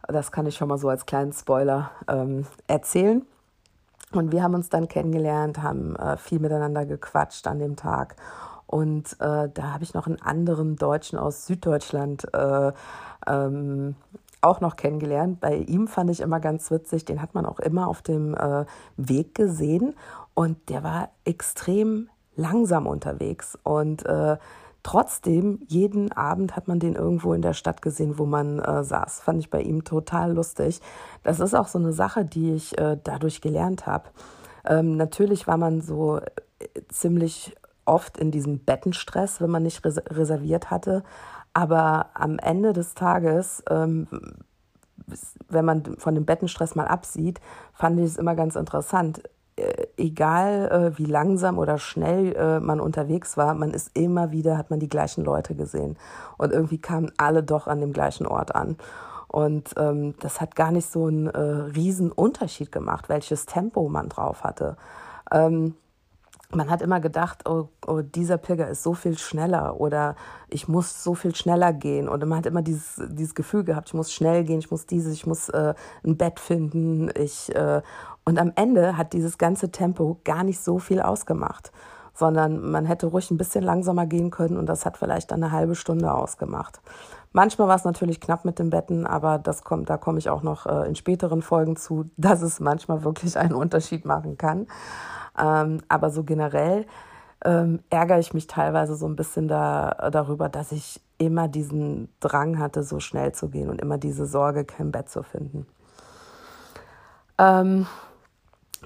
das 0.08 0.32
kann 0.32 0.46
ich 0.46 0.56
schon 0.56 0.68
mal 0.68 0.78
so 0.78 0.90
als 0.90 1.06
kleinen 1.06 1.34
Spoiler 1.34 1.92
ähm, 2.08 2.46
erzählen. 2.68 3.26
Und 4.12 4.32
wir 4.32 4.44
haben 4.44 4.54
uns 4.54 4.70
dann 4.70 4.88
kennengelernt, 4.88 5.64
haben 5.64 5.96
äh, 5.96 6.18
viel 6.18 6.40
miteinander 6.40 6.86
gequatscht 6.86 7.48
an 7.48 7.60
dem 7.60 7.76
Tag. 7.76 8.16
Und 8.68 9.14
äh, 9.20 9.50
da 9.50 9.74
habe 9.74 9.84
ich 9.84 9.94
noch 9.94 10.08
einen 10.08 10.22
anderen 10.22 10.76
Deutschen 10.76 11.18
aus 11.18 11.46
Süddeutschland 11.46 12.28
äh, 12.34 12.72
ähm, 13.28 13.96
auch 14.44 14.62
noch 14.62 14.76
kennengelernt. 14.76 15.40
Bei 15.40 15.56
ihm 15.56 15.88
fand 15.88 16.10
ich 16.10 16.20
immer 16.20 16.40
ganz 16.40 16.70
witzig, 16.70 17.06
den 17.06 17.22
hat 17.22 17.34
man 17.34 17.46
auch 17.46 17.60
immer 17.60 17.88
auf 17.88 18.02
dem 18.02 18.36
äh, 18.36 18.66
Weg 18.98 19.36
gesehen 19.36 19.96
und 20.34 20.70
der 20.70 20.84
war 20.84 21.10
extrem 21.26 22.10
langsam 22.36 22.88
unterwegs 22.88 23.58
und 23.64 24.06
äh, 24.06 24.38
trotzdem 24.82 25.60
jeden 25.68 26.12
Abend 26.12 26.56
hat 26.56 26.68
man 26.68 26.80
den 26.80 26.96
irgendwo 26.96 27.34
in 27.34 27.42
der 27.42 27.54
Stadt 27.54 27.82
gesehen, 27.82 28.18
wo 28.18 28.26
man 28.26 28.60
äh, 28.60 28.84
saß. 28.84 29.22
Fand 29.22 29.40
ich 29.40 29.50
bei 29.50 29.62
ihm 29.62 29.84
total 29.84 30.34
lustig. 30.34 30.82
Das 31.24 31.40
ist 31.40 31.54
auch 31.54 31.68
so 31.68 31.80
eine 31.80 31.94
Sache, 31.94 32.26
die 32.26 32.54
ich 32.54 32.78
äh, 32.78 32.98
dadurch 33.02 33.40
gelernt 33.42 33.88
habe. 33.88 34.10
Ähm, 34.66 34.98
natürlich 34.98 35.48
war 35.48 35.58
man 35.58 35.82
so 35.82 36.18
äh, 36.18 36.22
ziemlich 36.90 37.56
oft 37.86 38.18
in 38.18 38.32
diesem 38.32 38.60
Bettenstress, 38.60 39.42
wenn 39.42 39.50
man 39.50 39.64
nicht 39.64 39.84
reserviert 39.86 40.72
hatte. 40.72 41.04
Aber 41.54 42.08
am 42.14 42.40
Ende 42.40 42.74
des 42.74 42.96
Tages, 42.96 43.64
ähm, 43.70 44.08
wenn 45.50 45.66
man 45.66 45.84
von 45.98 46.16
dem 46.16 46.26
Bettenstress 46.26 46.76
mal 46.76 46.88
absieht, 46.88 47.40
fand 47.74 48.00
ich 48.00 48.06
es 48.06 48.18
immer 48.18 48.36
ganz 48.36 48.56
interessant. 48.56 49.24
Äh, 49.56 49.88
egal 49.98 50.70
äh, 50.72 50.98
wie 50.98 51.06
langsam 51.06 51.60
oder 51.60 51.78
schnell 51.78 52.36
äh, 52.36 52.60
man 52.60 52.80
unterwegs 52.80 53.38
war, 53.38 53.54
man 53.54 53.72
ist 53.72 53.96
immer 53.96 54.32
wieder, 54.32 54.58
hat 54.58 54.72
man 54.72 54.80
die 54.80 54.90
gleichen 54.90 55.24
Leute 55.24 55.54
gesehen. 55.56 55.98
Und 56.38 56.52
irgendwie 56.52 56.80
kamen 56.80 57.12
alle 57.18 57.44
doch 57.44 57.68
an 57.68 57.80
dem 57.80 57.94
gleichen 57.94 58.26
Ort 58.26 58.56
an. 58.56 58.78
Und 59.28 59.74
ähm, 59.78 60.16
das 60.20 60.42
hat 60.42 60.56
gar 60.56 60.72
nicht 60.72 60.92
so 60.92 61.08
einen 61.08 61.28
äh, 61.28 61.40
riesen 61.40 62.12
Unterschied 62.12 62.72
gemacht, 62.72 63.10
welches 63.10 63.46
Tempo 63.46 63.90
man 63.90 64.10
drauf 64.10 64.44
hatte. 64.44 64.78
Ähm, 65.32 65.76
man 66.56 66.70
hat 66.70 66.82
immer 66.82 67.00
gedacht, 67.00 67.48
oh, 67.48 67.70
oh, 67.88 68.02
dieser 68.02 68.38
Pilger 68.38 68.68
ist 68.68 68.84
so 68.84 68.94
viel 68.94 69.18
schneller 69.18 69.80
oder 69.80 70.16
ich 70.48 70.68
muss 70.68 71.04
so 71.04 71.16
viel 71.16 71.36
schneller 71.36 71.74
gehen. 71.74 72.08
Und 72.08 72.26
man 72.26 72.40
hat 72.40 72.46
immer 72.46 72.62
dieses, 72.62 73.02
dieses 73.10 73.36
Gefühl 73.36 73.64
gehabt, 73.64 73.90
ich 73.90 73.94
muss 73.94 74.14
schnell 74.14 74.44
gehen, 74.44 74.60
ich 74.60 74.72
muss 74.72 74.86
dieses, 74.86 75.14
ich 75.14 75.26
muss 75.26 75.50
äh, 75.50 75.74
ein 76.06 76.18
Bett 76.18 76.40
finden. 76.40 77.10
Ich, 77.16 77.54
äh, 77.56 77.82
und 78.26 78.40
am 78.40 78.52
Ende 78.56 78.98
hat 78.98 79.14
dieses 79.14 79.38
ganze 79.38 79.72
Tempo 79.72 80.20
gar 80.24 80.44
nicht 80.44 80.60
so 80.60 80.80
viel 80.80 81.02
ausgemacht, 81.02 81.72
sondern 82.14 82.72
man 82.72 82.86
hätte 82.86 83.08
ruhig 83.08 83.32
ein 83.32 83.38
bisschen 83.38 83.64
langsamer 83.64 84.06
gehen 84.06 84.30
können 84.30 84.58
und 84.58 84.68
das 84.68 84.86
hat 84.86 84.98
vielleicht 84.98 85.32
dann 85.32 85.44
eine 85.44 85.52
halbe 85.52 85.76
Stunde 85.76 86.14
ausgemacht. 86.14 86.82
Manchmal 87.34 87.68
war 87.68 87.76
es 87.76 87.84
natürlich 87.84 88.22
knapp 88.22 88.46
mit 88.46 88.60
den 88.60 88.70
Betten, 88.70 89.08
aber 89.08 89.40
das 89.40 89.64
kommt, 89.64 89.90
da 89.90 89.98
komme 89.98 90.20
ich 90.20 90.30
auch 90.30 90.44
noch 90.44 90.68
äh, 90.68 90.88
in 90.88 90.96
späteren 90.96 91.42
Folgen 91.42 91.76
zu, 91.76 92.10
dass 92.18 92.42
es 92.42 92.60
manchmal 92.60 93.04
wirklich 93.04 93.38
einen 93.38 93.56
Unterschied 93.56 94.06
machen 94.06 94.38
kann. 94.38 94.68
Ähm, 95.38 95.82
aber 95.90 96.12
so 96.12 96.24
generell 96.24 96.86
ähm, 97.44 97.82
ärgere 97.90 98.20
ich 98.20 98.34
mich 98.34 98.48
teilweise 98.48 98.96
so 98.96 99.08
ein 99.08 99.16
bisschen 99.16 99.48
da, 99.48 100.10
darüber, 100.12 100.48
dass 100.48 100.72
ich 100.72 101.02
immer 101.18 101.48
diesen 101.48 102.10
Drang 102.20 102.60
hatte, 102.60 102.84
so 102.84 103.00
schnell 103.00 103.34
zu 103.34 103.50
gehen 103.50 103.70
und 103.70 103.82
immer 103.82 103.98
diese 103.98 104.26
Sorge, 104.26 104.64
kein 104.64 104.92
Bett 104.92 105.10
zu 105.10 105.24
finden. 105.24 105.66
Ähm, 107.40 107.88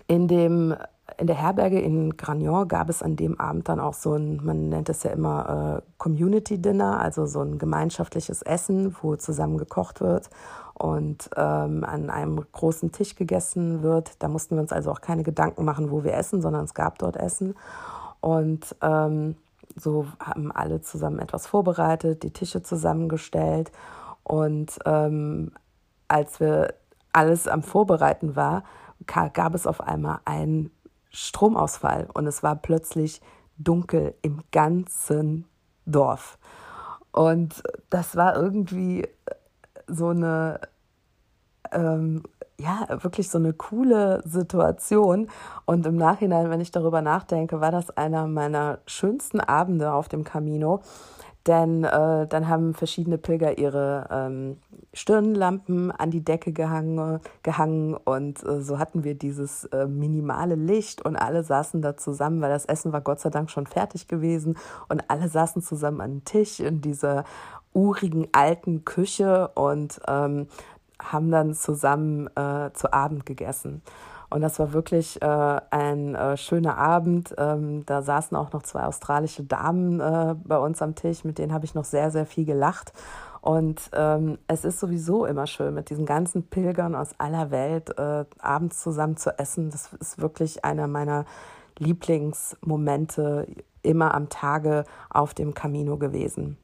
in 0.08 0.28
dem 0.28 0.76
in 1.20 1.28
der 1.28 1.36
Herberge 1.36 1.80
in 1.80 2.16
Gragnon 2.16 2.68
gab 2.68 2.90
es 2.90 3.02
an 3.02 3.16
dem 3.16 3.40
Abend 3.40 3.68
dann 3.70 3.80
auch 3.80 3.96
so 3.96 4.14
ein, 4.14 4.40
man 4.44 4.70
nennt 4.70 4.88
es 4.90 5.02
ja 5.04 5.12
immer 5.12 5.82
äh, 5.82 5.92
Community 5.98 6.62
Dinner, 6.62 7.00
also 7.00 7.26
so 7.26 7.42
ein 7.42 7.58
gemeinschaftliches 7.58 8.44
Essen, 8.44 8.96
wo 9.02 9.16
zusammen 9.16 9.58
gekocht 9.58 10.00
wird 10.00 10.30
und 10.76 11.30
ähm, 11.36 11.84
an 11.84 12.12
einem 12.12 12.46
großen 12.52 12.92
Tisch 12.92 13.16
gegessen 13.16 13.82
wird. 13.82 14.12
Da 14.22 14.28
mussten 14.28 14.56
wir 14.56 14.62
uns 14.62 14.72
also 14.72 14.92
auch 14.92 15.02
keine 15.02 15.24
Gedanken 15.24 15.66
machen, 15.66 15.90
wo 15.90 16.04
wir 16.04 16.14
essen, 16.14 16.42
sondern 16.42 16.66
es 16.66 16.76
gab 16.76 17.00
dort 17.00 17.18
Essen. 17.18 17.56
Und 18.22 18.76
ähm, 18.82 19.36
so 19.76 20.06
haben 20.20 20.52
alle 20.52 20.82
zusammen 20.82 21.18
etwas 21.18 21.48
vorbereitet, 21.48 22.22
die 22.22 22.32
Tische 22.32 22.62
zusammengestellt. 22.62 23.72
Und 24.24 24.78
ähm, 24.86 25.52
als 26.08 26.40
wir 26.40 26.76
alles 27.12 27.48
am 27.48 27.64
Vorbereiten 27.64 28.36
war, 28.36 28.64
gab 29.06 29.56
es 29.56 29.66
auf 29.66 29.82
einmal 29.82 30.20
einen 30.26 30.72
Stromausfall 31.10 32.08
und 32.14 32.28
es 32.28 32.44
war 32.44 32.56
plötzlich 32.56 33.22
dunkel 33.58 34.16
im 34.22 34.42
ganzen 34.52 35.46
Dorf. 35.86 36.38
Und 37.12 37.64
das 37.90 38.16
war 38.16 38.36
irgendwie 38.36 39.08
so 39.88 40.10
eine, 40.10 40.60
ähm, 41.72 42.24
ja, 42.60 42.86
wirklich 43.02 43.30
so 43.30 43.38
eine 43.38 43.54
coole 43.54 44.22
Situation. 44.26 45.30
Und 45.66 45.86
im 45.86 45.96
Nachhinein, 45.96 46.50
wenn 46.50 46.62
ich 46.62 46.72
darüber 46.72 47.02
nachdenke, 47.02 47.62
war 47.62 47.72
das 47.72 47.90
einer 47.92 48.28
meiner 48.28 48.80
schönsten 48.86 49.40
Abende 49.40 49.94
auf 49.94 50.10
dem 50.10 50.24
Camino. 50.24 50.82
Denn 51.48 51.86
äh, 51.86 52.28
dann 52.28 52.48
haben 52.50 52.74
verschiedene 52.74 53.18
Pilger 53.18 53.58
ihre 53.58 54.08
ähm, 54.12 54.58
Stirnlampen 54.94 55.92
an 55.92 56.12
die 56.12 56.24
Decke 56.24 56.52
gehangen, 56.52 57.22
gehangen 57.42 57.94
und 57.94 58.44
äh, 58.46 58.62
so 58.62 58.80
hatten 58.80 59.06
wir 59.06 59.16
dieses 59.16 59.64
äh, 59.66 59.88
minimale 59.88 60.56
Licht 60.56 61.02
und 61.04 61.16
alle 61.16 61.44
saßen 61.44 61.82
da 61.82 61.96
zusammen, 61.96 62.42
weil 62.42 62.50
das 62.50 62.66
Essen 62.66 62.92
war 62.92 63.00
Gott 63.00 63.22
sei 63.22 63.30
Dank 63.30 63.50
schon 63.50 63.66
fertig 63.66 64.10
gewesen 64.10 64.58
und 64.90 65.10
alle 65.10 65.30
saßen 65.30 65.62
zusammen 65.62 66.02
an 66.02 66.16
den 66.16 66.26
Tisch 66.26 66.60
in 66.60 66.82
dieser 66.82 67.24
urigen 67.74 68.28
alten 68.34 68.84
Küche 68.84 69.50
und 69.50 70.02
ähm, 70.08 70.48
haben 71.02 71.32
dann 71.32 71.54
zusammen 71.54 72.28
äh, 72.36 72.72
zu 72.74 72.92
Abend 72.92 73.26
gegessen. 73.26 73.82
Und 74.30 74.42
das 74.42 74.60
war 74.60 74.74
wirklich 74.74 75.22
äh, 75.22 75.26
ein 75.72 76.16
äh, 76.16 76.36
schöner 76.36 76.78
Abend. 76.78 77.34
Ähm, 77.38 77.86
da 77.86 78.02
saßen 78.02 78.36
auch 78.36 78.52
noch 78.52 78.64
zwei 78.64 78.84
australische 78.84 79.44
Damen 79.44 80.00
äh, 80.00 80.36
bei 80.44 80.58
uns 80.58 80.82
am 80.82 80.96
Tisch, 80.96 81.24
mit 81.24 81.38
denen 81.38 81.54
habe 81.54 81.66
ich 81.66 81.76
noch 81.76 81.86
sehr, 81.86 82.12
sehr 82.12 82.26
viel 82.26 82.46
gelacht. 82.46 82.92
Und 83.42 83.90
ähm, 83.94 84.38
es 84.48 84.66
ist 84.66 84.80
sowieso 84.80 85.26
immer 85.26 85.48
schön, 85.48 85.74
mit 85.74 85.90
diesen 85.90 86.06
ganzen 86.06 86.44
Pilgern 86.44 86.96
aus 86.96 87.12
aller 87.18 87.52
Welt 87.52 87.98
äh, 87.98 88.26
abends 88.40 88.82
zusammen 88.82 89.16
zu 89.16 89.40
essen. 89.40 89.70
Das 89.70 89.94
ist 89.94 90.20
wirklich 90.20 90.66
einer 90.66 90.88
meiner 90.88 91.24
Lieblingsmomente 91.78 93.48
immer 93.84 94.14
am 94.14 94.28
Tage 94.28 94.84
auf 95.10 95.34
dem 95.34 95.54
Camino 95.54 95.98
gewesen. 95.98 96.58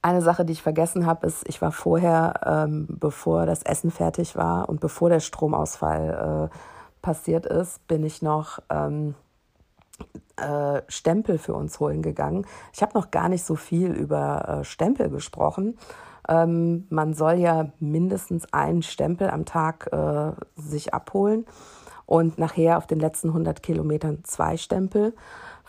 Eine 0.00 0.22
Sache, 0.22 0.44
die 0.44 0.52
ich 0.52 0.62
vergessen 0.62 1.06
habe, 1.06 1.26
ist, 1.26 1.48
ich 1.48 1.60
war 1.60 1.72
vorher, 1.72 2.40
ähm, 2.44 2.86
bevor 2.88 3.46
das 3.46 3.62
Essen 3.62 3.90
fertig 3.90 4.36
war 4.36 4.68
und 4.68 4.80
bevor 4.80 5.08
der 5.08 5.20
Stromausfall 5.20 6.50
äh, 6.50 6.56
passiert 7.02 7.46
ist, 7.46 7.86
bin 7.88 8.04
ich 8.04 8.22
noch 8.22 8.60
ähm, 8.70 9.14
äh, 10.36 10.82
Stempel 10.88 11.38
für 11.38 11.54
uns 11.54 11.80
holen 11.80 12.02
gegangen. 12.02 12.46
Ich 12.72 12.82
habe 12.82 12.94
noch 12.94 13.10
gar 13.10 13.28
nicht 13.28 13.44
so 13.44 13.56
viel 13.56 13.90
über 13.90 14.60
äh, 14.60 14.64
Stempel 14.64 15.10
gesprochen. 15.10 15.76
Ähm, 16.28 16.86
man 16.90 17.14
soll 17.14 17.34
ja 17.34 17.72
mindestens 17.80 18.52
einen 18.52 18.82
Stempel 18.82 19.30
am 19.30 19.46
Tag 19.46 19.88
äh, 19.92 20.32
sich 20.54 20.94
abholen 20.94 21.46
und 22.06 22.38
nachher 22.38 22.78
auf 22.78 22.86
den 22.86 23.00
letzten 23.00 23.28
100 23.28 23.62
Kilometern 23.62 24.22
zwei 24.24 24.56
Stempel. 24.56 25.14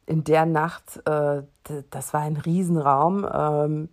in 0.05 0.23
der 0.23 0.45
Nacht, 0.45 1.01
äh, 1.05 1.43
das 1.89 2.13
war 2.13 2.21
ein 2.21 2.37
Riesenraum, 2.37 3.27
ähm, 3.31 3.89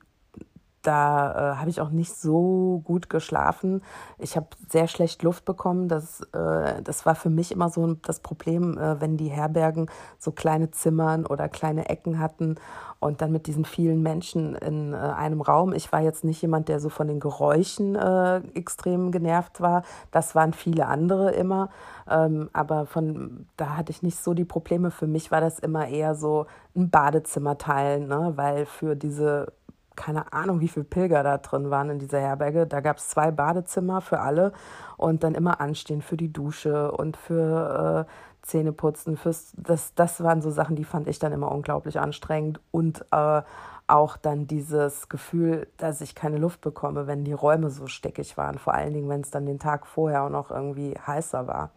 da 0.87 1.55
äh, 1.55 1.57
habe 1.57 1.71
ich 1.71 1.81
auch 1.81 1.91
nicht 1.91 2.14
so 2.14 2.83
gut 2.85 3.11
geschlafen. 3.11 3.83
Ich 4.19 4.37
habe 4.37 4.47
sehr 4.69 4.87
schlecht 4.87 5.23
Luft 5.23 5.45
bekommen. 5.45 5.88
Das, 5.88 6.21
äh, 6.33 6.83
das 6.83 7.07
war 7.07 7.14
für 7.14 7.31
mich 7.31 7.53
immer 7.53 7.71
so 7.71 7.95
das 7.95 8.21
Problem, 8.21 8.79
äh, 8.79 9.00
wenn 9.00 9.17
die 9.17 9.29
Herbergen 9.29 9.91
so 10.19 10.33
kleine 10.33 10.71
Zimmern 10.71 11.26
oder 11.26 11.49
kleine 11.49 11.88
Ecken 11.88 12.19
hatten 12.19 12.57
und 13.00 13.21
dann 13.21 13.33
mit 13.33 13.47
diesen 13.47 13.64
vielen 13.64 14.03
Menschen 14.03 14.55
in 14.55 14.93
äh, 14.93 14.97
einem 14.97 15.41
Raum. 15.41 15.73
Ich 15.73 15.93
war 15.93 16.00
jetzt 16.00 16.25
nicht 16.25 16.41
jemand, 16.43 16.69
der 16.69 16.81
so 16.81 16.88
von 16.88 17.07
den 17.07 17.21
Geräuschen 17.21 17.95
äh, 17.95 18.38
extrem 18.55 19.11
genervt 19.11 19.61
war. 19.61 19.83
Das 20.11 20.35
waren 20.35 20.53
viele 20.53 20.87
andere 20.87 21.33
immer. 21.33 21.71
Ähm, 22.09 22.50
aber 22.53 22.87
von 22.87 23.47
da 23.57 23.76
hatte 23.76 23.91
ich 23.91 24.03
nicht 24.03 24.19
so 24.23 24.35
die 24.35 24.45
Probleme. 24.45 24.91
Für 24.91 25.07
mich 25.07 25.31
war 25.31 25.41
das 25.41 25.59
immer 25.59 25.88
eher 25.88 26.14
so 26.14 26.47
ein 26.76 26.91
Badezimmer 26.91 27.59
teilen, 27.59 28.09
ne? 28.09 28.33
weil 28.37 28.67
für 28.67 28.97
diese 28.97 29.53
keine 29.97 30.33
Ahnung, 30.33 30.61
wie 30.61 30.69
viele 30.69 30.85
Pilger 30.85 31.23
da 31.23 31.39
drin 31.39 31.71
waren 31.71 31.91
in 31.91 31.99
dieser 31.99 32.21
Herberge. 32.21 32.67
Da 32.67 32.81
gab 32.81 32.99
es 32.99 33.09
zwei 33.09 33.31
Badezimmer 33.31 34.01
für 34.01 34.21
alle 34.21 34.53
und 34.97 35.25
dann 35.25 35.35
immer 35.35 35.61
anstehen 35.61 36.03
für 36.03 36.17
die 36.17 36.33
Dusche 36.33 36.93
und 36.93 37.17
für 37.17 38.07
äh, 38.09 38.13
Zähneputzen. 38.43 39.17
Fürs, 39.17 39.53
das, 39.57 39.95
das 39.95 40.23
waren 40.23 40.43
so 40.43 40.51
Sachen, 40.51 40.77
die 40.77 40.85
fand 40.85 41.09
ich 41.09 41.19
dann 41.19 41.33
immer 41.33 41.51
unglaublich 41.51 41.99
anstrengend 41.99 42.61
und 42.71 43.05
äh, 43.11 43.43
auch 43.87 44.17
dann 44.17 44.47
dieses 44.47 45.09
Gefühl, 45.09 45.67
dass 45.77 46.01
ich 46.01 46.15
keine 46.15 46.39
Luft 46.39 46.61
bekomme, 46.61 47.07
wenn 47.07 47.25
die 47.25 47.33
Räume 47.33 47.71
so 47.71 47.87
steckig 47.87 48.37
waren. 48.37 48.59
Vor 48.59 48.75
allen 48.75 48.95
Dingen, 48.95 49.09
wenn 49.09 49.21
es 49.21 49.31
dann 49.31 49.47
den 49.47 49.59
Tag 49.59 49.87
vorher 49.87 50.23
auch 50.23 50.31
noch 50.31 50.51
irgendwie 50.51 50.95
heißer 51.07 51.47
war. 51.47 51.71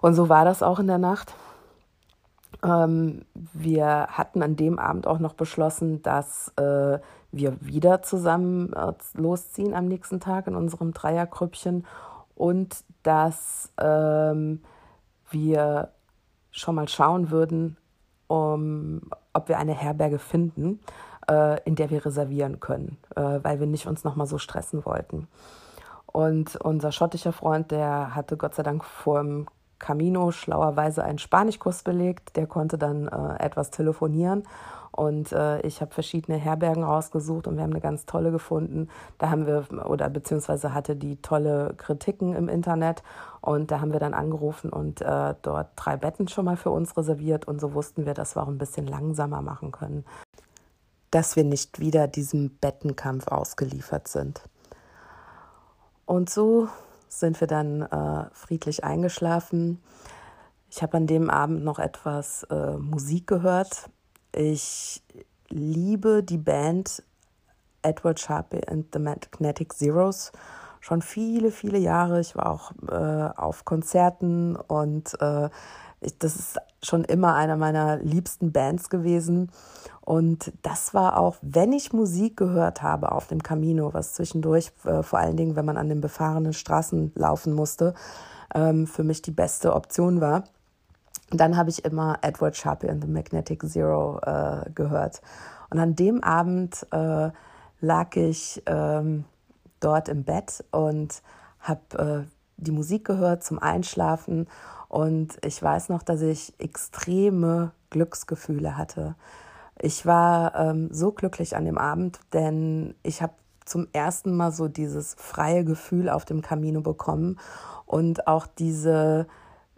Und 0.00 0.14
so 0.14 0.28
war 0.28 0.44
das 0.44 0.62
auch 0.62 0.78
in 0.78 0.88
der 0.88 0.98
Nacht. 0.98 1.34
Ähm, 2.64 3.24
wir 3.34 4.06
hatten 4.08 4.42
an 4.42 4.56
dem 4.56 4.78
Abend 4.78 5.06
auch 5.06 5.18
noch 5.18 5.34
beschlossen, 5.34 6.02
dass 6.02 6.52
äh, 6.56 6.98
wir 7.32 7.56
wieder 7.60 8.02
zusammen 8.02 8.72
äh, 8.72 8.92
losziehen 9.14 9.74
am 9.74 9.86
nächsten 9.86 10.20
Tag 10.20 10.46
in 10.46 10.54
unserem 10.54 10.92
Dreierkrüppchen 10.92 11.86
und 12.34 12.84
dass 13.02 13.72
ähm, 13.80 14.62
wir 15.30 15.90
schon 16.50 16.74
mal 16.74 16.88
schauen 16.88 17.30
würden, 17.30 17.76
um, 18.28 19.02
ob 19.32 19.48
wir 19.48 19.58
eine 19.58 19.74
Herberge 19.74 20.18
finden, 20.18 20.80
äh, 21.28 21.60
in 21.64 21.74
der 21.74 21.90
wir 21.90 22.04
reservieren 22.04 22.60
können, 22.60 22.98
äh, 23.16 23.40
weil 23.42 23.60
wir 23.60 23.66
nicht 23.66 23.86
uns 23.86 24.04
nochmal 24.04 24.26
so 24.26 24.38
stressen 24.38 24.84
wollten. 24.84 25.28
Und 26.06 26.56
unser 26.56 26.92
schottischer 26.92 27.32
Freund, 27.32 27.70
der 27.70 28.14
hatte 28.14 28.36
Gott 28.36 28.54
sei 28.54 28.62
Dank 28.62 28.84
vor 28.84 29.22
dem 29.22 29.46
Camino 29.82 30.30
schlauerweise 30.30 31.04
einen 31.04 31.18
Spanischkurs 31.18 31.82
belegt. 31.82 32.36
Der 32.36 32.46
konnte 32.46 32.78
dann 32.78 33.08
äh, 33.08 33.44
etwas 33.44 33.70
telefonieren. 33.70 34.44
Und 34.92 35.32
äh, 35.32 35.60
ich 35.62 35.80
habe 35.80 35.92
verschiedene 35.92 36.36
Herbergen 36.36 36.84
rausgesucht 36.84 37.46
und 37.46 37.56
wir 37.56 37.62
haben 37.62 37.72
eine 37.72 37.80
ganz 37.80 38.04
tolle 38.04 38.30
gefunden. 38.30 38.88
Da 39.18 39.30
haben 39.30 39.46
wir, 39.46 39.66
oder 39.86 40.10
beziehungsweise 40.10 40.74
hatte 40.74 40.96
die 40.96 41.16
tolle 41.16 41.74
Kritiken 41.78 42.34
im 42.34 42.48
Internet. 42.48 43.02
Und 43.40 43.70
da 43.70 43.80
haben 43.80 43.92
wir 43.92 44.00
dann 44.00 44.14
angerufen 44.14 44.70
und 44.70 45.00
äh, 45.00 45.34
dort 45.42 45.68
drei 45.76 45.96
Betten 45.96 46.28
schon 46.28 46.44
mal 46.44 46.56
für 46.56 46.70
uns 46.70 46.96
reserviert. 46.96 47.48
Und 47.48 47.60
so 47.60 47.74
wussten 47.74 48.06
wir, 48.06 48.14
dass 48.14 48.36
wir 48.36 48.42
auch 48.42 48.48
ein 48.48 48.58
bisschen 48.58 48.86
langsamer 48.86 49.40
machen 49.40 49.72
können. 49.72 50.04
Dass 51.10 51.36
wir 51.36 51.44
nicht 51.44 51.80
wieder 51.80 52.06
diesem 52.06 52.50
Bettenkampf 52.60 53.28
ausgeliefert 53.28 54.08
sind. 54.08 54.42
Und 56.04 56.28
so 56.28 56.68
sind 57.18 57.40
wir 57.40 57.46
dann 57.46 57.82
äh, 57.82 58.26
friedlich 58.32 58.84
eingeschlafen. 58.84 59.82
Ich 60.70 60.82
habe 60.82 60.96
an 60.96 61.06
dem 61.06 61.30
Abend 61.30 61.64
noch 61.64 61.78
etwas 61.78 62.44
äh, 62.44 62.76
Musik 62.76 63.26
gehört. 63.26 63.90
Ich 64.34 65.02
liebe 65.48 66.22
die 66.22 66.38
Band 66.38 67.02
Edward 67.82 68.20
Sharpe 68.20 68.60
and 68.68 68.86
the 68.92 68.98
Magnetic 68.98 69.72
Zeros 69.74 70.32
schon 70.80 71.00
viele, 71.02 71.50
viele 71.50 71.78
Jahre. 71.78 72.20
Ich 72.20 72.34
war 72.36 72.50
auch 72.50 72.72
äh, 72.88 73.38
auf 73.38 73.64
Konzerten 73.64 74.56
und 74.56 75.20
äh, 75.20 75.48
ich, 76.02 76.18
das 76.18 76.36
ist 76.36 76.58
schon 76.82 77.04
immer 77.04 77.34
einer 77.34 77.56
meiner 77.56 77.96
liebsten 77.98 78.52
Bands 78.52 78.90
gewesen. 78.90 79.50
Und 80.00 80.52
das 80.62 80.94
war 80.94 81.18
auch, 81.18 81.36
wenn 81.42 81.72
ich 81.72 81.92
Musik 81.92 82.36
gehört 82.36 82.82
habe 82.82 83.12
auf 83.12 83.28
dem 83.28 83.42
Camino, 83.42 83.94
was 83.94 84.14
zwischendurch, 84.14 84.72
äh, 84.84 85.02
vor 85.02 85.20
allen 85.20 85.36
Dingen, 85.36 85.54
wenn 85.54 85.64
man 85.64 85.76
an 85.76 85.88
den 85.88 86.00
befahrenen 86.00 86.52
Straßen 86.52 87.12
laufen 87.14 87.52
musste, 87.52 87.94
ähm, 88.54 88.86
für 88.86 89.04
mich 89.04 89.22
die 89.22 89.30
beste 89.30 89.74
Option 89.74 90.20
war. 90.20 90.44
Dann 91.30 91.56
habe 91.56 91.70
ich 91.70 91.84
immer 91.84 92.18
Edward 92.20 92.56
Sharpe 92.56 92.88
in 92.88 93.00
The 93.00 93.08
Magnetic 93.08 93.62
Zero 93.62 94.20
äh, 94.24 94.70
gehört. 94.74 95.22
Und 95.70 95.78
an 95.78 95.94
dem 95.94 96.22
Abend 96.22 96.86
äh, 96.90 97.30
lag 97.80 98.16
ich 98.16 98.62
ähm, 98.66 99.24
dort 99.80 100.08
im 100.08 100.24
Bett 100.24 100.64
und 100.70 101.22
habe 101.60 102.26
äh, 102.26 102.30
die 102.56 102.70
Musik 102.70 103.06
gehört 103.06 103.44
zum 103.44 103.58
Einschlafen. 103.58 104.46
Und 104.92 105.38
ich 105.42 105.62
weiß 105.62 105.88
noch, 105.88 106.02
dass 106.02 106.20
ich 106.20 106.52
extreme 106.58 107.72
Glücksgefühle 107.88 108.76
hatte. 108.76 109.14
Ich 109.80 110.04
war 110.04 110.54
ähm, 110.54 110.90
so 110.92 111.12
glücklich 111.12 111.56
an 111.56 111.64
dem 111.64 111.78
Abend, 111.78 112.20
denn 112.34 112.94
ich 113.02 113.22
habe 113.22 113.32
zum 113.64 113.88
ersten 113.94 114.36
Mal 114.36 114.52
so 114.52 114.68
dieses 114.68 115.14
freie 115.14 115.64
Gefühl 115.64 116.10
auf 116.10 116.26
dem 116.26 116.42
Camino 116.42 116.82
bekommen 116.82 117.38
und 117.86 118.26
auch 118.26 118.46
diese, 118.46 119.28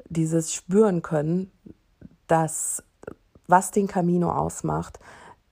dieses 0.09 0.53
Spüren 0.53 1.01
können, 1.01 1.53
dass 2.27 2.83
was 3.47 3.71
den 3.71 3.87
Camino 3.87 4.33
ausmacht, 4.33 4.99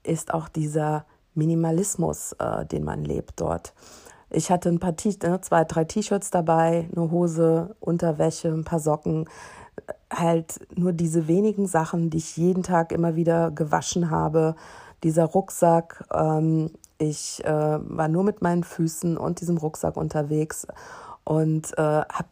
ist 0.03 0.33
auch 0.33 0.49
dieser 0.49 1.05
Minimalismus, 1.35 2.33
äh, 2.33 2.65
den 2.65 2.83
man 2.83 3.05
lebt 3.05 3.39
dort. 3.39 3.73
Ich 4.33 4.51
hatte 4.51 4.69
ein 4.69 4.79
paar 4.79 4.95
T 4.95 5.15
ne, 5.23 5.39
zwei, 5.41 5.63
drei 5.63 5.85
T-Shirts 5.85 6.31
dabei, 6.31 6.89
eine 6.95 7.11
Hose, 7.11 7.75
Unterwäsche, 7.79 8.49
ein 8.49 8.63
paar 8.63 8.79
Socken 8.79 9.25
halt 10.11 10.59
nur 10.75 10.93
diese 10.93 11.27
wenigen 11.27 11.67
Sachen, 11.67 12.09
die 12.09 12.17
ich 12.17 12.37
jeden 12.37 12.63
Tag 12.63 12.91
immer 12.91 13.15
wieder 13.15 13.51
gewaschen 13.51 14.09
habe. 14.09 14.55
Dieser 15.03 15.25
Rucksack, 15.25 16.05
ähm, 16.13 16.71
ich 16.97 17.43
äh, 17.43 17.49
war 17.49 18.07
nur 18.07 18.23
mit 18.23 18.41
meinen 18.41 18.63
Füßen 18.63 19.17
und 19.17 19.41
diesem 19.41 19.57
Rucksack 19.57 19.97
unterwegs 19.97 20.67
und 21.23 21.77
äh, 21.77 21.81
habe 21.81 22.27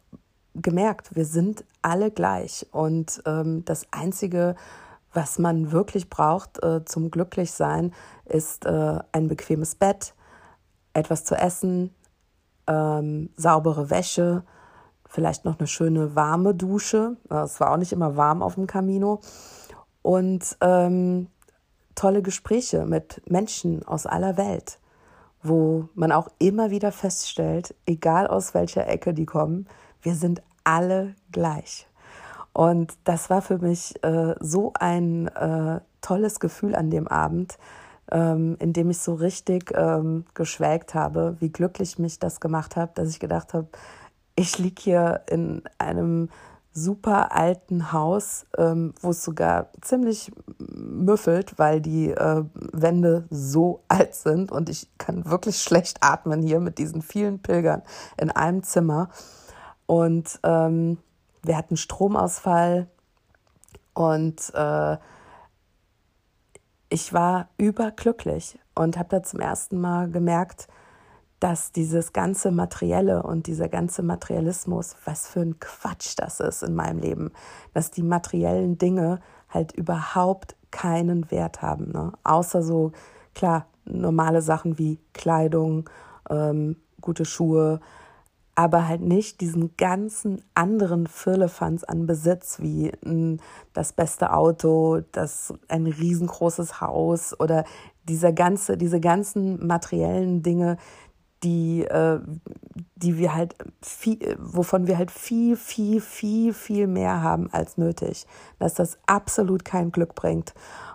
gemerkt, 0.56 1.16
wir 1.16 1.26
sind 1.26 1.64
alle 1.82 2.12
gleich. 2.12 2.66
Und 2.72 3.22
ähm, 3.26 3.64
das 3.66 3.88
Einzige, 3.92 4.56
was 5.14 5.40
man 5.40 5.72
wirklich 5.72 6.10
braucht 6.10 6.64
äh, 6.64 6.86
zum 6.86 7.12
Glücklichsein, 7.12 7.94
ist 8.26 8.66
äh, 8.66 9.00
ein 9.12 9.28
bequemes 9.28 9.76
Bett, 9.76 10.14
etwas 10.94 11.24
zu 11.24 11.36
essen, 11.36 11.94
ähm, 12.68 13.30
saubere 13.36 13.90
Wäsche, 13.90 14.44
vielleicht 15.08 15.46
noch 15.46 15.60
eine 15.60 15.68
schöne 15.68 16.16
warme 16.16 16.56
Dusche. 16.56 17.18
Es 17.30 17.60
war 17.60 17.72
auch 17.72 17.78
nicht 17.78 17.92
immer 17.92 18.16
warm 18.16 18.42
auf 18.42 18.56
dem 18.56 18.68
Camino. 18.68 19.20
Und 20.02 20.58
ähm, 20.62 21.28
tolle 21.96 22.22
Gespräche 22.22 22.86
mit 22.86 23.22
Menschen 23.30 23.86
aus 23.86 24.06
aller 24.06 24.38
Welt, 24.38 24.80
wo 25.44 25.90
man 25.94 26.12
auch 26.12 26.30
immer 26.40 26.72
wieder 26.72 26.92
feststellt, 26.92 27.76
egal 27.86 28.28
aus 28.28 28.54
welcher 28.54 28.88
Ecke 28.88 29.14
die 29.14 29.26
kommen, 29.26 29.68
wir 30.02 30.16
sind 30.16 30.42
alle 30.64 31.16
gleich. 31.32 31.88
Und 32.54 32.94
das 33.04 33.30
war 33.30 33.42
für 33.42 33.60
mich 33.60 34.02
äh, 34.04 34.36
so 34.40 34.74
ein 34.80 35.28
äh, 35.28 35.80
tolles 36.02 36.40
Gefühl 36.40 36.76
an 36.76 36.90
dem 36.90 37.08
Abend, 37.08 37.58
ähm, 38.12 38.58
in 38.60 38.74
dem 38.74 38.90
ich 38.90 39.00
so 39.00 39.14
richtig 39.14 39.72
ähm, 39.76 40.26
geschwelgt 40.34 40.94
habe, 40.94 41.38
wie 41.40 41.50
glücklich 41.50 41.98
mich 42.00 42.20
das 42.20 42.40
gemacht 42.40 42.76
hat, 42.76 42.98
dass 42.98 43.10
ich 43.10 43.20
gedacht 43.20 43.54
habe, 43.54 43.68
ich 44.36 44.58
liege 44.58 44.82
hier 44.82 45.22
in 45.30 45.64
einem 45.78 46.30
super 46.74 47.36
alten 47.36 47.92
Haus, 47.92 48.46
ähm, 48.58 48.94
wo 49.02 49.10
es 49.10 49.24
sogar 49.24 49.70
ziemlich 49.82 50.32
müffelt, 50.58 51.60
weil 51.60 51.82
die 51.82 52.12
äh, 52.12 52.44
Wände 52.54 53.26
so 53.30 53.84
alt 53.90 54.16
sind 54.16 54.52
und 54.52 54.70
ich 54.70 54.88
kann 54.98 55.26
wirklich 55.26 55.62
schlecht 55.62 55.98
atmen 56.02 56.42
hier 56.42 56.60
mit 56.60 56.78
diesen 56.78 57.02
vielen 57.02 57.40
Pilgern 57.40 57.82
in 58.18 58.32
einem 58.32 58.64
Zimmer. 58.64 59.10
Und 59.86 60.40
ähm, 60.44 60.98
wir 61.44 61.58
hatten 61.58 61.76
Stromausfall 61.76 62.88
und 63.94 64.54
äh, 64.54 64.98
ich 66.92 67.14
war 67.14 67.48
überglücklich 67.58 68.60
und 68.76 68.98
habe 68.98 69.10
da 69.10 69.24
zum 69.24 69.40
ersten 69.40 69.80
Mal 69.80 70.12
gemerkt, 70.12 70.68
dass 71.40 71.72
dieses 71.72 72.14
ganze 72.14 72.52
Materielle 72.52 73.24
und 73.24 73.48
dieser 73.48 73.70
ganze 73.70 74.04
Materialismus, 74.04 74.96
was 75.06 75.28
für 75.28 75.40
ein 75.40 75.60
Quatsch 75.60 76.14
das 76.18 76.40
ist 76.40 76.62
in 76.62 76.76
meinem 76.76 77.00
Leben, 77.00 77.32
dass 77.74 77.92
die 77.92 78.04
materiellen 78.04 78.78
Dinge 78.78 79.22
halt 79.50 79.72
überhaupt 79.72 80.56
keinen 80.70 81.32
Wert 81.32 81.62
haben, 81.62 81.92
ne? 81.92 82.12
außer 82.24 82.62
so, 82.62 82.92
klar, 83.34 83.68
normale 83.86 84.42
Sachen 84.42 84.78
wie 84.78 85.00
Kleidung, 85.14 85.90
ähm, 86.30 86.76
gute 87.00 87.26
Schuhe, 87.26 87.80
aber 88.62 88.88
halt 88.88 89.02
nicht 89.02 89.42
diesen 89.42 89.76
ganzen 89.76 90.44
anderen 90.54 91.08
Firlefanz 91.08 91.84
an 91.84 92.06
Besitz, 92.06 92.60
wie 92.60 92.92
m, 93.04 93.40
das 93.74 93.92
beste 93.92 94.34
Auto, 94.34 95.02
das 95.14 95.52
ein 95.68 95.88
riesengroßes 95.88 96.80
Haus 96.80 97.40
oder 97.40 97.64
dieser 98.08 98.32
ganze, 98.32 98.78
diese 98.78 99.00
ganzen 99.00 99.66
materiellen 99.66 100.44
Dinge, 100.44 100.78
die, 101.44 101.86
äh, 101.86 102.20
die 102.96 103.18
wir 103.18 103.34
halt 103.34 103.56
viel, 103.82 104.38
wovon 104.40 104.86
wir 104.86 105.00
halt 105.00 105.10
viel, 105.10 105.56
viel, 105.56 106.00
viel, 106.00 106.54
viel 106.54 106.86
mehr 106.86 107.24
haben 107.24 107.50
als 107.52 107.80
nötig. 107.80 108.28
Dass 108.60 108.76
das 108.76 109.00
absolut 109.08 109.66
kein 109.66 109.92
Glück 109.92 110.14
bringt, 110.14 110.54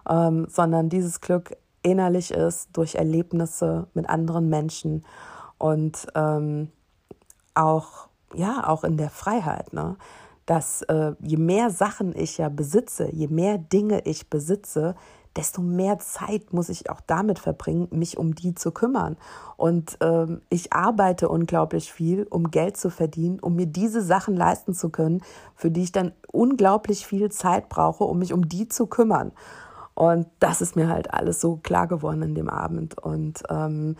ähm, 0.08 0.46
sondern 0.48 0.88
dieses 0.88 1.20
Glück 1.20 1.56
innerlich 1.82 2.30
ist 2.30 2.68
durch 2.74 2.94
Erlebnisse 2.94 3.88
mit 3.92 4.08
anderen 4.08 4.48
Menschen 4.48 5.04
und 5.58 6.06
ähm, 6.14 6.70
auch, 7.56 8.08
ja, 8.34 8.66
auch 8.68 8.84
in 8.84 8.96
der 8.96 9.10
Freiheit, 9.10 9.72
ne? 9.72 9.96
Dass 10.44 10.82
äh, 10.82 11.14
je 11.20 11.38
mehr 11.38 11.70
Sachen 11.70 12.16
ich 12.16 12.38
ja 12.38 12.48
besitze, 12.48 13.10
je 13.12 13.26
mehr 13.26 13.58
Dinge 13.58 14.02
ich 14.04 14.30
besitze, 14.30 14.94
desto 15.36 15.60
mehr 15.60 15.98
Zeit 15.98 16.52
muss 16.52 16.68
ich 16.68 16.88
auch 16.90 17.00
damit 17.00 17.38
verbringen, 17.38 17.88
mich 17.90 18.16
um 18.16 18.34
die 18.34 18.54
zu 18.54 18.70
kümmern. 18.70 19.16
Und 19.56 19.98
ähm, 20.00 20.40
ich 20.48 20.72
arbeite 20.72 21.28
unglaublich 21.28 21.92
viel, 21.92 22.26
um 22.30 22.50
Geld 22.50 22.76
zu 22.76 22.90
verdienen, 22.90 23.38
um 23.40 23.54
mir 23.56 23.66
diese 23.66 24.02
Sachen 24.02 24.36
leisten 24.36 24.72
zu 24.72 24.90
können, 24.90 25.22
für 25.54 25.70
die 25.70 25.82
ich 25.82 25.92
dann 25.92 26.12
unglaublich 26.32 27.06
viel 27.06 27.30
Zeit 27.30 27.68
brauche, 27.68 28.04
um 28.04 28.18
mich 28.18 28.32
um 28.32 28.48
die 28.48 28.68
zu 28.68 28.86
kümmern. 28.86 29.32
Und 29.94 30.26
das 30.40 30.60
ist 30.60 30.76
mir 30.76 30.88
halt 30.88 31.12
alles 31.12 31.40
so 31.40 31.56
klar 31.56 31.86
geworden 31.86 32.22
in 32.22 32.34
dem 32.34 32.48
Abend. 32.48 32.98
Und 32.98 33.42
ähm, 33.48 33.96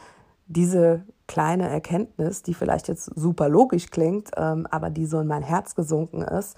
diese 0.47 1.03
kleine 1.27 1.69
Erkenntnis, 1.69 2.43
die 2.43 2.55
vielleicht 2.55 2.89
jetzt 2.89 3.11
super 3.17 3.49
logisch 3.49 3.91
klingt, 3.91 4.31
ähm, 4.37 4.67
aber 4.71 4.91
die 4.91 5.07
so 5.07 5.21
in 5.21 5.27
mein 5.27 5.43
Herz 5.43 5.75
gesunken 5.75 6.23
ist, 6.23 6.57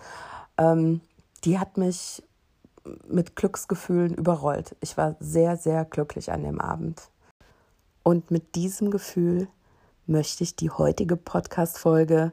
ähm, 0.58 1.00
die 1.44 1.58
hat 1.58 1.76
mich 1.76 2.22
mit 3.06 3.36
Glücksgefühlen 3.36 4.14
überrollt. 4.14 4.76
Ich 4.80 4.96
war 4.96 5.16
sehr, 5.20 5.56
sehr 5.56 5.84
glücklich 5.84 6.32
an 6.32 6.42
dem 6.42 6.60
Abend. 6.60 7.10
Und 8.02 8.30
mit 8.30 8.54
diesem 8.54 8.90
Gefühl 8.90 9.48
möchte 10.06 10.44
ich 10.44 10.56
die 10.56 10.70
heutige 10.70 11.16
Podcast-Folge 11.16 12.32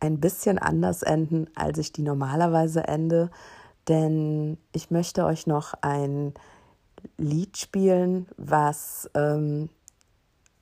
ein 0.00 0.20
bisschen 0.20 0.58
anders 0.58 1.02
enden, 1.02 1.48
als 1.54 1.78
ich 1.78 1.92
die 1.92 2.02
normalerweise 2.02 2.86
ende, 2.86 3.30
denn 3.88 4.58
ich 4.72 4.90
möchte 4.90 5.24
euch 5.24 5.46
noch 5.46 5.74
ein 5.80 6.34
Lied 7.16 7.56
spielen, 7.56 8.26
was 8.36 9.08
ähm, 9.14 9.70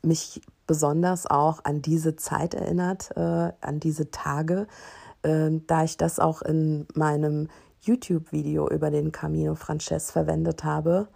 mich 0.07 0.40
besonders 0.66 1.27
auch 1.27 1.64
an 1.64 1.83
diese 1.83 2.16
Zeit 2.16 2.55
erinnert, 2.55 3.11
äh, 3.16 3.53
an 3.61 3.81
diese 3.81 4.11
Tage, 4.11 4.66
äh, 5.23 5.51
da 5.66 5.85
ich 5.85 5.97
das 5.97 6.19
auch 6.19 6.42
in 6.42 6.87
meinem 6.95 7.49
YouTube-Video 7.83 8.69
über 8.69 8.90
den 8.90 9.12
Camino 9.12 9.55
Frances 9.55 10.11
verwendet 10.11 10.64
habe. 10.64 11.09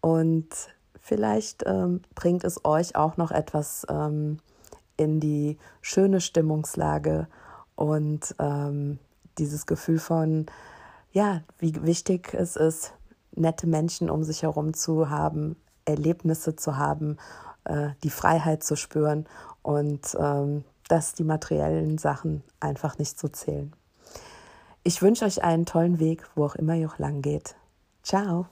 Und 0.00 0.48
vielleicht 1.00 1.62
ähm, 1.66 2.02
bringt 2.14 2.44
es 2.44 2.64
euch 2.64 2.96
auch 2.96 3.16
noch 3.16 3.30
etwas 3.30 3.86
ähm, 3.88 4.38
in 4.96 5.20
die 5.20 5.58
schöne 5.80 6.20
Stimmungslage 6.20 7.28
und 7.76 8.34
ähm, 8.38 8.98
dieses 9.38 9.66
Gefühl 9.66 9.98
von, 9.98 10.46
ja, 11.12 11.42
wie 11.58 11.82
wichtig 11.84 12.34
es 12.34 12.56
ist, 12.56 12.94
nette 13.34 13.66
Menschen 13.66 14.10
um 14.10 14.24
sich 14.24 14.42
herum 14.42 14.74
zu 14.74 15.08
haben, 15.08 15.56
Erlebnisse 15.84 16.54
zu 16.56 16.76
haben 16.76 17.16
äh, 17.64 17.90
die 18.02 18.10
Freiheit 18.10 18.62
zu 18.62 18.76
spüren 18.76 19.26
und 19.62 20.16
ähm, 20.18 20.64
dass 20.88 21.14
die 21.14 21.24
materiellen 21.24 21.98
Sachen 21.98 22.42
einfach 22.60 22.98
nicht 22.98 23.18
so 23.18 23.28
zählen. 23.28 23.72
Ich 24.84 25.00
wünsche 25.00 25.24
euch 25.24 25.44
einen 25.44 25.64
tollen 25.64 26.00
Weg, 26.00 26.24
wo 26.34 26.44
auch 26.44 26.56
immer 26.56 26.74
ihr 26.74 26.88
auch 26.88 26.98
lang 26.98 27.22
geht. 27.22 27.54
Ciao. 28.02 28.46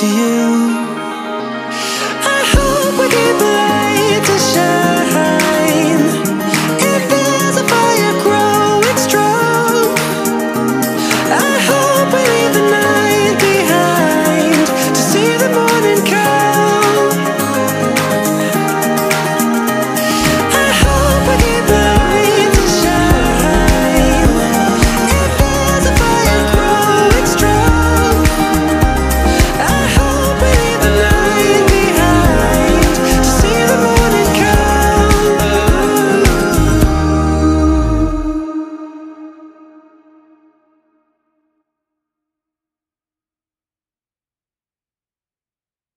to 0.00 0.06
you. 0.06 0.75